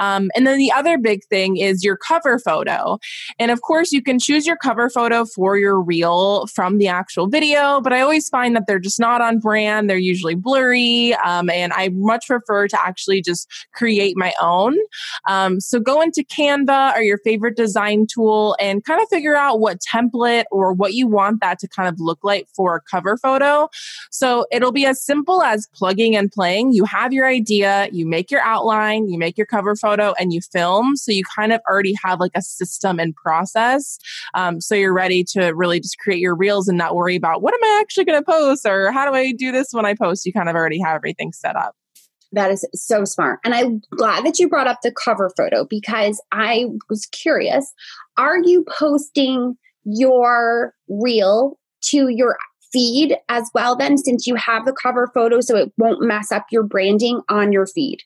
Um, 0.00 0.30
and 0.34 0.46
then 0.46 0.58
the 0.58 0.72
other 0.72 0.98
big 0.98 1.24
thing 1.30 1.56
is 1.56 1.84
your 1.84 1.96
cover 1.96 2.38
photo. 2.38 2.98
And 3.38 3.50
of 3.50 3.60
course, 3.62 3.92
you 3.92 4.02
can 4.02 4.18
choose 4.18 4.46
your 4.46 4.56
cover 4.56 4.88
photo 4.90 5.24
for 5.24 5.56
your 5.56 5.80
Reel 5.80 6.46
from 6.46 6.78
the 6.78 6.88
actual 6.88 7.26
video, 7.26 7.80
but 7.80 7.92
I 7.92 8.00
always 8.00 8.28
find 8.28 8.56
that 8.56 8.64
they're 8.66 8.78
just 8.78 9.00
not 9.00 9.20
on 9.20 9.38
brand. 9.38 9.88
They're 9.88 9.98
usually 9.98 10.34
Um, 11.24 11.50
and 11.50 11.72
I 11.72 11.90
much 11.92 12.26
prefer 12.26 12.68
to 12.68 12.86
actually 12.86 13.22
just 13.22 13.48
create 13.74 14.16
my 14.16 14.32
own. 14.40 14.76
Um, 15.28 15.60
so 15.60 15.80
go 15.80 16.00
into 16.00 16.24
Canva 16.24 16.94
or 16.94 17.02
your 17.02 17.18
favorite 17.18 17.56
design 17.56 18.06
tool 18.12 18.56
and 18.60 18.84
kind 18.84 19.00
of 19.00 19.08
figure 19.08 19.36
out 19.36 19.60
what 19.60 19.80
template 19.80 20.44
or 20.50 20.72
what 20.72 20.94
you 20.94 21.06
want 21.06 21.40
that 21.40 21.58
to 21.60 21.68
kind 21.68 21.88
of 21.88 21.98
look 21.98 22.18
like 22.22 22.48
for 22.54 22.76
a 22.76 22.80
cover 22.80 23.16
photo. 23.16 23.68
So 24.10 24.46
it'll 24.50 24.72
be 24.72 24.86
as 24.86 25.02
simple 25.02 25.42
as 25.42 25.66
plugging 25.74 26.16
and 26.16 26.30
playing. 26.30 26.72
You 26.72 26.84
have 26.84 27.12
your 27.12 27.26
idea, 27.26 27.88
you 27.92 28.06
make 28.06 28.30
your 28.30 28.40
outline, 28.40 29.08
you 29.08 29.18
make 29.18 29.36
your 29.36 29.46
cover 29.46 29.74
photo, 29.76 30.14
and 30.18 30.32
you 30.32 30.40
film. 30.40 30.96
So 30.96 31.12
you 31.12 31.22
kind 31.36 31.52
of 31.52 31.60
already 31.68 31.94
have 32.02 32.20
like 32.20 32.32
a 32.34 32.42
system 32.42 32.98
and 32.98 33.14
process. 33.14 33.98
Um, 34.34 34.60
so 34.60 34.74
you're 34.74 34.92
ready 34.92 35.24
to 35.24 35.52
really 35.52 35.80
just 35.80 35.98
create 35.98 36.20
your 36.20 36.34
reels 36.34 36.68
and 36.68 36.78
not 36.78 36.94
worry 36.94 37.16
about 37.16 37.42
what 37.42 37.54
am 37.54 37.62
I 37.62 37.78
actually 37.80 38.04
going 38.04 38.20
to 38.20 38.24
post 38.24 38.66
or 38.66 38.92
how 38.92 39.08
do 39.08 39.14
I 39.16 39.32
do 39.32 39.52
this 39.52 39.68
when 39.72 39.86
I 39.86 39.94
post. 39.94 40.26
You 40.26 40.32
kind 40.32 40.43
kind 40.44 40.54
of 40.54 40.58
already 40.58 40.80
have 40.80 40.96
everything 40.96 41.32
set 41.32 41.56
up. 41.56 41.74
That 42.32 42.50
is 42.50 42.66
so 42.74 43.04
smart. 43.04 43.40
And 43.44 43.54
I'm 43.54 43.80
glad 43.96 44.24
that 44.24 44.38
you 44.38 44.48
brought 44.48 44.66
up 44.66 44.80
the 44.82 44.92
cover 44.92 45.30
photo 45.36 45.64
because 45.64 46.20
I 46.32 46.66
was 46.90 47.06
curious. 47.06 47.72
Are 48.16 48.38
you 48.42 48.64
posting 48.78 49.56
your 49.84 50.74
reel 50.88 51.58
to 51.90 52.08
your 52.08 52.36
feed 52.72 53.16
as 53.28 53.48
well, 53.54 53.76
then, 53.76 53.96
since 53.96 54.26
you 54.26 54.34
have 54.34 54.64
the 54.64 54.74
cover 54.82 55.08
photo 55.14 55.40
so 55.40 55.56
it 55.56 55.72
won't 55.78 56.02
mess 56.02 56.32
up 56.32 56.46
your 56.50 56.64
branding 56.64 57.20
on 57.28 57.52
your 57.52 57.66
feed? 57.66 57.98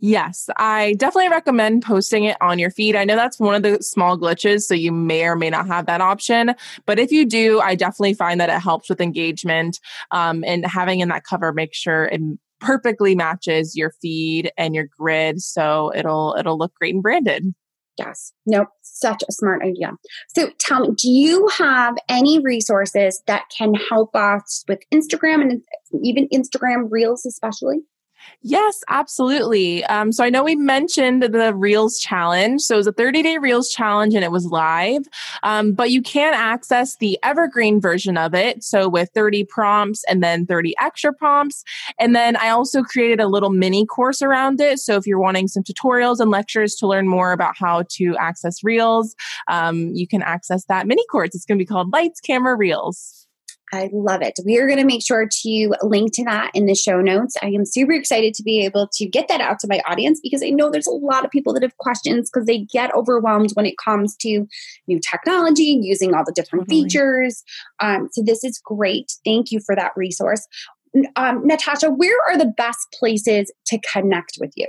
Yes, 0.00 0.48
I 0.56 0.94
definitely 0.98 1.30
recommend 1.30 1.82
posting 1.82 2.24
it 2.24 2.36
on 2.40 2.58
your 2.58 2.70
feed. 2.70 2.96
I 2.96 3.04
know 3.04 3.16
that's 3.16 3.38
one 3.38 3.54
of 3.54 3.62
the 3.62 3.82
small 3.82 4.18
glitches, 4.18 4.62
so 4.62 4.74
you 4.74 4.92
may 4.92 5.24
or 5.24 5.36
may 5.36 5.50
not 5.50 5.66
have 5.66 5.86
that 5.86 6.00
option. 6.00 6.54
But 6.84 6.98
if 6.98 7.10
you 7.10 7.24
do, 7.24 7.60
I 7.60 7.74
definitely 7.74 8.14
find 8.14 8.40
that 8.40 8.50
it 8.50 8.60
helps 8.60 8.88
with 8.88 9.00
engagement 9.00 9.80
um, 10.10 10.44
and 10.44 10.66
having 10.66 11.00
in 11.00 11.08
that 11.08 11.24
cover, 11.24 11.52
make 11.52 11.74
sure 11.74 12.06
it 12.06 12.20
perfectly 12.60 13.14
matches 13.14 13.76
your 13.76 13.90
feed 14.02 14.50
and 14.56 14.74
your 14.74 14.88
grid, 14.98 15.40
so 15.42 15.92
it'll 15.94 16.36
it'll 16.38 16.58
look 16.58 16.74
great 16.74 16.94
and 16.94 17.02
branded. 17.02 17.54
Yes. 17.98 18.32
Nope. 18.44 18.68
Such 18.82 19.22
a 19.28 19.32
smart 19.32 19.62
idea. 19.62 19.92
So 20.28 20.50
tell 20.58 20.80
me, 20.80 20.94
do 20.96 21.08
you 21.08 21.48
have 21.56 21.96
any 22.08 22.38
resources 22.40 23.22
that 23.26 23.44
can 23.56 23.72
help 23.74 24.14
us 24.14 24.64
with 24.68 24.80
Instagram 24.92 25.40
and 25.40 25.62
even 26.02 26.28
Instagram 26.28 26.88
Reels, 26.90 27.24
especially? 27.24 27.78
Yes, 28.42 28.82
absolutely. 28.88 29.84
Um, 29.86 30.12
so 30.12 30.22
I 30.22 30.30
know 30.30 30.44
we 30.44 30.54
mentioned 30.54 31.22
the 31.22 31.52
Reels 31.52 31.98
challenge. 31.98 32.62
So 32.62 32.74
it 32.74 32.78
was 32.78 32.86
a 32.86 32.92
30 32.92 33.22
day 33.22 33.38
Reels 33.38 33.70
challenge 33.70 34.14
and 34.14 34.22
it 34.22 34.30
was 34.30 34.46
live, 34.46 35.02
um, 35.42 35.72
but 35.72 35.90
you 35.90 36.00
can 36.00 36.32
access 36.32 36.96
the 36.96 37.18
evergreen 37.24 37.80
version 37.80 38.16
of 38.16 38.34
it. 38.34 38.62
So 38.62 38.88
with 38.88 39.10
30 39.14 39.44
prompts 39.44 40.04
and 40.04 40.22
then 40.22 40.46
30 40.46 40.74
extra 40.80 41.12
prompts. 41.12 41.64
And 41.98 42.14
then 42.14 42.36
I 42.36 42.50
also 42.50 42.82
created 42.82 43.20
a 43.20 43.26
little 43.26 43.50
mini 43.50 43.84
course 43.84 44.22
around 44.22 44.60
it. 44.60 44.78
So 44.78 44.94
if 44.96 45.06
you're 45.06 45.18
wanting 45.18 45.48
some 45.48 45.64
tutorials 45.64 46.20
and 46.20 46.30
lectures 46.30 46.76
to 46.76 46.86
learn 46.86 47.08
more 47.08 47.32
about 47.32 47.56
how 47.56 47.82
to 47.90 48.16
access 48.16 48.62
Reels, 48.62 49.16
um, 49.48 49.90
you 49.92 50.06
can 50.06 50.22
access 50.22 50.64
that 50.66 50.86
mini 50.86 51.04
course. 51.10 51.30
It's 51.34 51.44
going 51.44 51.58
to 51.58 51.62
be 51.62 51.66
called 51.66 51.92
Lights, 51.92 52.20
Camera, 52.20 52.56
Reels. 52.56 53.25
I 53.72 53.90
love 53.92 54.22
it. 54.22 54.34
We 54.44 54.58
are 54.58 54.66
going 54.66 54.78
to 54.78 54.84
make 54.84 55.04
sure 55.04 55.28
to 55.28 55.74
link 55.82 56.14
to 56.14 56.24
that 56.24 56.52
in 56.54 56.66
the 56.66 56.74
show 56.74 57.00
notes. 57.00 57.36
I 57.42 57.46
am 57.48 57.64
super 57.64 57.92
excited 57.92 58.34
to 58.34 58.42
be 58.42 58.64
able 58.64 58.88
to 58.92 59.06
get 59.06 59.28
that 59.28 59.40
out 59.40 59.58
to 59.60 59.68
my 59.68 59.80
audience 59.88 60.20
because 60.22 60.42
I 60.42 60.50
know 60.50 60.70
there's 60.70 60.86
a 60.86 60.92
lot 60.92 61.24
of 61.24 61.30
people 61.30 61.52
that 61.54 61.62
have 61.62 61.76
questions 61.78 62.30
because 62.30 62.46
they 62.46 62.60
get 62.60 62.94
overwhelmed 62.94 63.50
when 63.54 63.66
it 63.66 63.74
comes 63.82 64.16
to 64.18 64.46
new 64.86 65.00
technology, 65.00 65.78
using 65.82 66.14
all 66.14 66.24
the 66.24 66.32
different 66.32 66.68
totally. 66.68 66.84
features. 66.84 67.42
Um, 67.80 68.08
so, 68.12 68.22
this 68.24 68.44
is 68.44 68.60
great. 68.64 69.12
Thank 69.24 69.50
you 69.50 69.60
for 69.64 69.74
that 69.74 69.92
resource. 69.96 70.46
Um, 71.16 71.46
Natasha, 71.46 71.90
where 71.90 72.16
are 72.28 72.38
the 72.38 72.52
best 72.56 72.86
places 72.98 73.52
to 73.66 73.78
connect 73.92 74.38
with 74.40 74.52
you? 74.56 74.68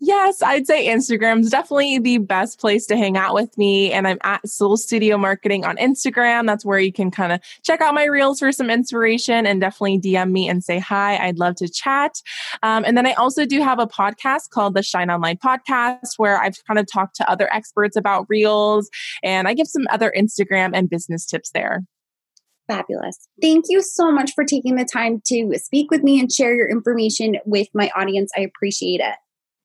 Yes, 0.00 0.42
I'd 0.42 0.66
say 0.66 0.86
Instagram's 0.86 1.50
definitely 1.50 1.98
the 1.98 2.18
best 2.18 2.60
place 2.60 2.86
to 2.86 2.96
hang 2.96 3.16
out 3.16 3.34
with 3.34 3.58
me. 3.58 3.92
And 3.92 4.06
I'm 4.06 4.18
at 4.22 4.48
Soul 4.48 4.76
Studio 4.76 5.18
Marketing 5.18 5.64
on 5.64 5.76
Instagram. 5.76 6.46
That's 6.46 6.64
where 6.64 6.78
you 6.78 6.92
can 6.92 7.10
kind 7.10 7.32
of 7.32 7.40
check 7.64 7.80
out 7.80 7.94
my 7.94 8.04
reels 8.04 8.38
for 8.38 8.52
some 8.52 8.70
inspiration 8.70 9.44
and 9.44 9.60
definitely 9.60 9.98
DM 9.98 10.30
me 10.30 10.48
and 10.48 10.62
say 10.62 10.78
hi. 10.78 11.16
I'd 11.16 11.38
love 11.38 11.56
to 11.56 11.68
chat. 11.68 12.22
Um, 12.62 12.84
and 12.84 12.96
then 12.96 13.06
I 13.06 13.14
also 13.14 13.44
do 13.44 13.60
have 13.60 13.80
a 13.80 13.88
podcast 13.88 14.50
called 14.50 14.74
the 14.74 14.84
Shine 14.84 15.10
Online 15.10 15.36
Podcast 15.36 16.12
where 16.16 16.40
I've 16.40 16.64
kind 16.64 16.78
of 16.78 16.86
talked 16.90 17.16
to 17.16 17.28
other 17.28 17.52
experts 17.52 17.96
about 17.96 18.26
reels 18.28 18.88
and 19.24 19.48
I 19.48 19.54
give 19.54 19.66
some 19.66 19.86
other 19.90 20.12
Instagram 20.16 20.70
and 20.74 20.88
business 20.88 21.26
tips 21.26 21.50
there. 21.50 21.82
Fabulous. 22.68 23.26
Thank 23.42 23.64
you 23.68 23.82
so 23.82 24.12
much 24.12 24.32
for 24.34 24.44
taking 24.44 24.76
the 24.76 24.84
time 24.84 25.22
to 25.26 25.54
speak 25.56 25.90
with 25.90 26.04
me 26.04 26.20
and 26.20 26.30
share 26.30 26.54
your 26.54 26.68
information 26.68 27.38
with 27.44 27.66
my 27.74 27.90
audience. 27.96 28.30
I 28.36 28.42
appreciate 28.42 29.00
it. 29.00 29.14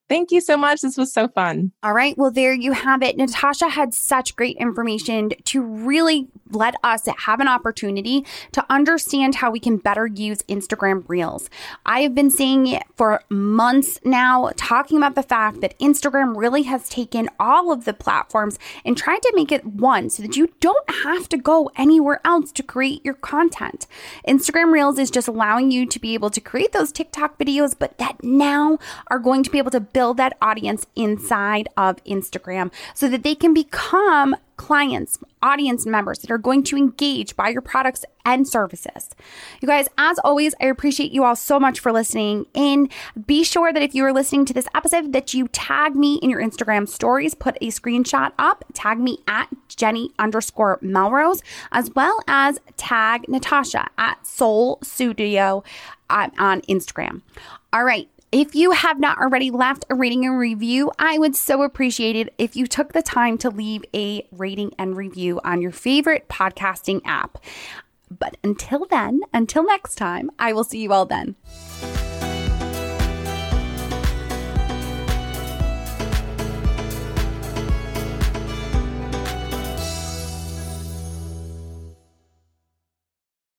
Thank 0.08 0.30
you 0.30 0.40
so 0.40 0.56
much. 0.56 0.82
This 0.82 0.96
was 0.96 1.12
so 1.12 1.28
fun. 1.28 1.72
All 1.82 1.94
right. 1.94 2.16
Well, 2.16 2.30
there 2.30 2.52
you 2.52 2.72
have 2.72 3.02
it. 3.02 3.16
Natasha 3.16 3.68
had 3.68 3.94
such 3.94 4.36
great 4.36 4.56
information 4.58 5.30
to 5.44 5.62
really 5.62 6.28
let 6.54 6.74
us 6.82 7.06
have 7.06 7.40
an 7.40 7.48
opportunity 7.48 8.24
to 8.52 8.64
understand 8.70 9.36
how 9.36 9.50
we 9.50 9.60
can 9.60 9.76
better 9.76 10.06
use 10.06 10.42
Instagram 10.42 11.04
Reels. 11.08 11.50
I 11.84 12.00
have 12.00 12.14
been 12.14 12.30
saying 12.30 12.66
it 12.66 12.82
for 12.96 13.22
months 13.28 13.98
now, 14.04 14.50
talking 14.56 14.98
about 14.98 15.14
the 15.14 15.22
fact 15.22 15.60
that 15.60 15.78
Instagram 15.78 16.36
really 16.36 16.62
has 16.62 16.88
taken 16.88 17.28
all 17.38 17.72
of 17.72 17.84
the 17.84 17.94
platforms 17.94 18.58
and 18.84 18.96
tried 18.96 19.22
to 19.22 19.32
make 19.34 19.52
it 19.52 19.64
one 19.64 20.10
so 20.10 20.22
that 20.22 20.36
you 20.36 20.52
don't 20.60 20.90
have 21.02 21.28
to 21.30 21.36
go 21.36 21.70
anywhere 21.76 22.20
else 22.24 22.52
to 22.52 22.62
create 22.62 23.04
your 23.04 23.14
content. 23.14 23.86
Instagram 24.26 24.72
Reels 24.72 24.98
is 24.98 25.10
just 25.10 25.28
allowing 25.28 25.70
you 25.70 25.86
to 25.86 25.98
be 25.98 26.14
able 26.14 26.30
to 26.30 26.40
create 26.40 26.72
those 26.72 26.92
TikTok 26.92 27.38
videos, 27.38 27.74
but 27.78 27.98
that 27.98 28.22
now 28.22 28.78
are 29.08 29.18
going 29.18 29.42
to 29.42 29.50
be 29.50 29.58
able 29.58 29.70
to 29.70 29.80
build 29.80 30.16
that 30.16 30.36
audience 30.40 30.86
inside 30.96 31.68
of 31.76 32.02
Instagram 32.04 32.72
so 32.94 33.08
that 33.08 33.22
they 33.22 33.34
can 33.34 33.54
become 33.54 34.36
clients, 34.56 35.18
audience 35.42 35.86
members 35.86 36.20
that 36.20 36.30
are 36.30 36.38
going 36.38 36.62
to 36.64 36.76
engage 36.76 37.36
by 37.36 37.48
your 37.48 37.60
products 37.60 38.04
and 38.24 38.48
services. 38.48 39.10
You 39.60 39.68
guys, 39.68 39.88
as 39.98 40.18
always, 40.20 40.54
I 40.60 40.66
appreciate 40.66 41.12
you 41.12 41.24
all 41.24 41.36
so 41.36 41.60
much 41.60 41.80
for 41.80 41.92
listening 41.92 42.46
and 42.54 42.90
be 43.26 43.44
sure 43.44 43.72
that 43.72 43.82
if 43.82 43.94
you 43.94 44.04
are 44.04 44.12
listening 44.12 44.44
to 44.46 44.54
this 44.54 44.68
episode 44.74 45.12
that 45.12 45.34
you 45.34 45.48
tag 45.48 45.94
me 45.94 46.16
in 46.16 46.30
your 46.30 46.40
Instagram 46.40 46.88
stories, 46.88 47.34
put 47.34 47.56
a 47.60 47.68
screenshot 47.68 48.32
up, 48.38 48.64
tag 48.72 48.98
me 48.98 49.18
at 49.28 49.48
Jenny 49.68 50.10
underscore 50.18 50.78
Melrose, 50.80 51.42
as 51.72 51.90
well 51.94 52.20
as 52.26 52.60
tag 52.76 53.28
Natasha 53.28 53.88
at 53.98 54.26
Soul 54.26 54.78
Studio 54.82 55.62
uh, 56.10 56.30
on 56.38 56.62
Instagram. 56.62 57.22
All 57.72 57.84
right. 57.84 58.08
If 58.36 58.56
you 58.56 58.72
have 58.72 58.98
not 58.98 59.18
already 59.18 59.52
left 59.52 59.84
a 59.88 59.94
rating 59.94 60.26
and 60.26 60.36
review, 60.36 60.90
I 60.98 61.20
would 61.20 61.36
so 61.36 61.62
appreciate 61.62 62.16
it 62.16 62.34
if 62.36 62.56
you 62.56 62.66
took 62.66 62.92
the 62.92 63.00
time 63.00 63.38
to 63.38 63.48
leave 63.48 63.84
a 63.94 64.26
rating 64.32 64.72
and 64.76 64.96
review 64.96 65.40
on 65.44 65.62
your 65.62 65.70
favorite 65.70 66.28
podcasting 66.28 67.00
app. 67.04 67.38
But 68.10 68.36
until 68.42 68.86
then, 68.86 69.20
until 69.32 69.64
next 69.64 69.94
time, 69.94 70.32
I 70.36 70.52
will 70.52 70.64
see 70.64 70.80
you 70.80 70.92
all 70.92 71.06
then. 71.06 71.36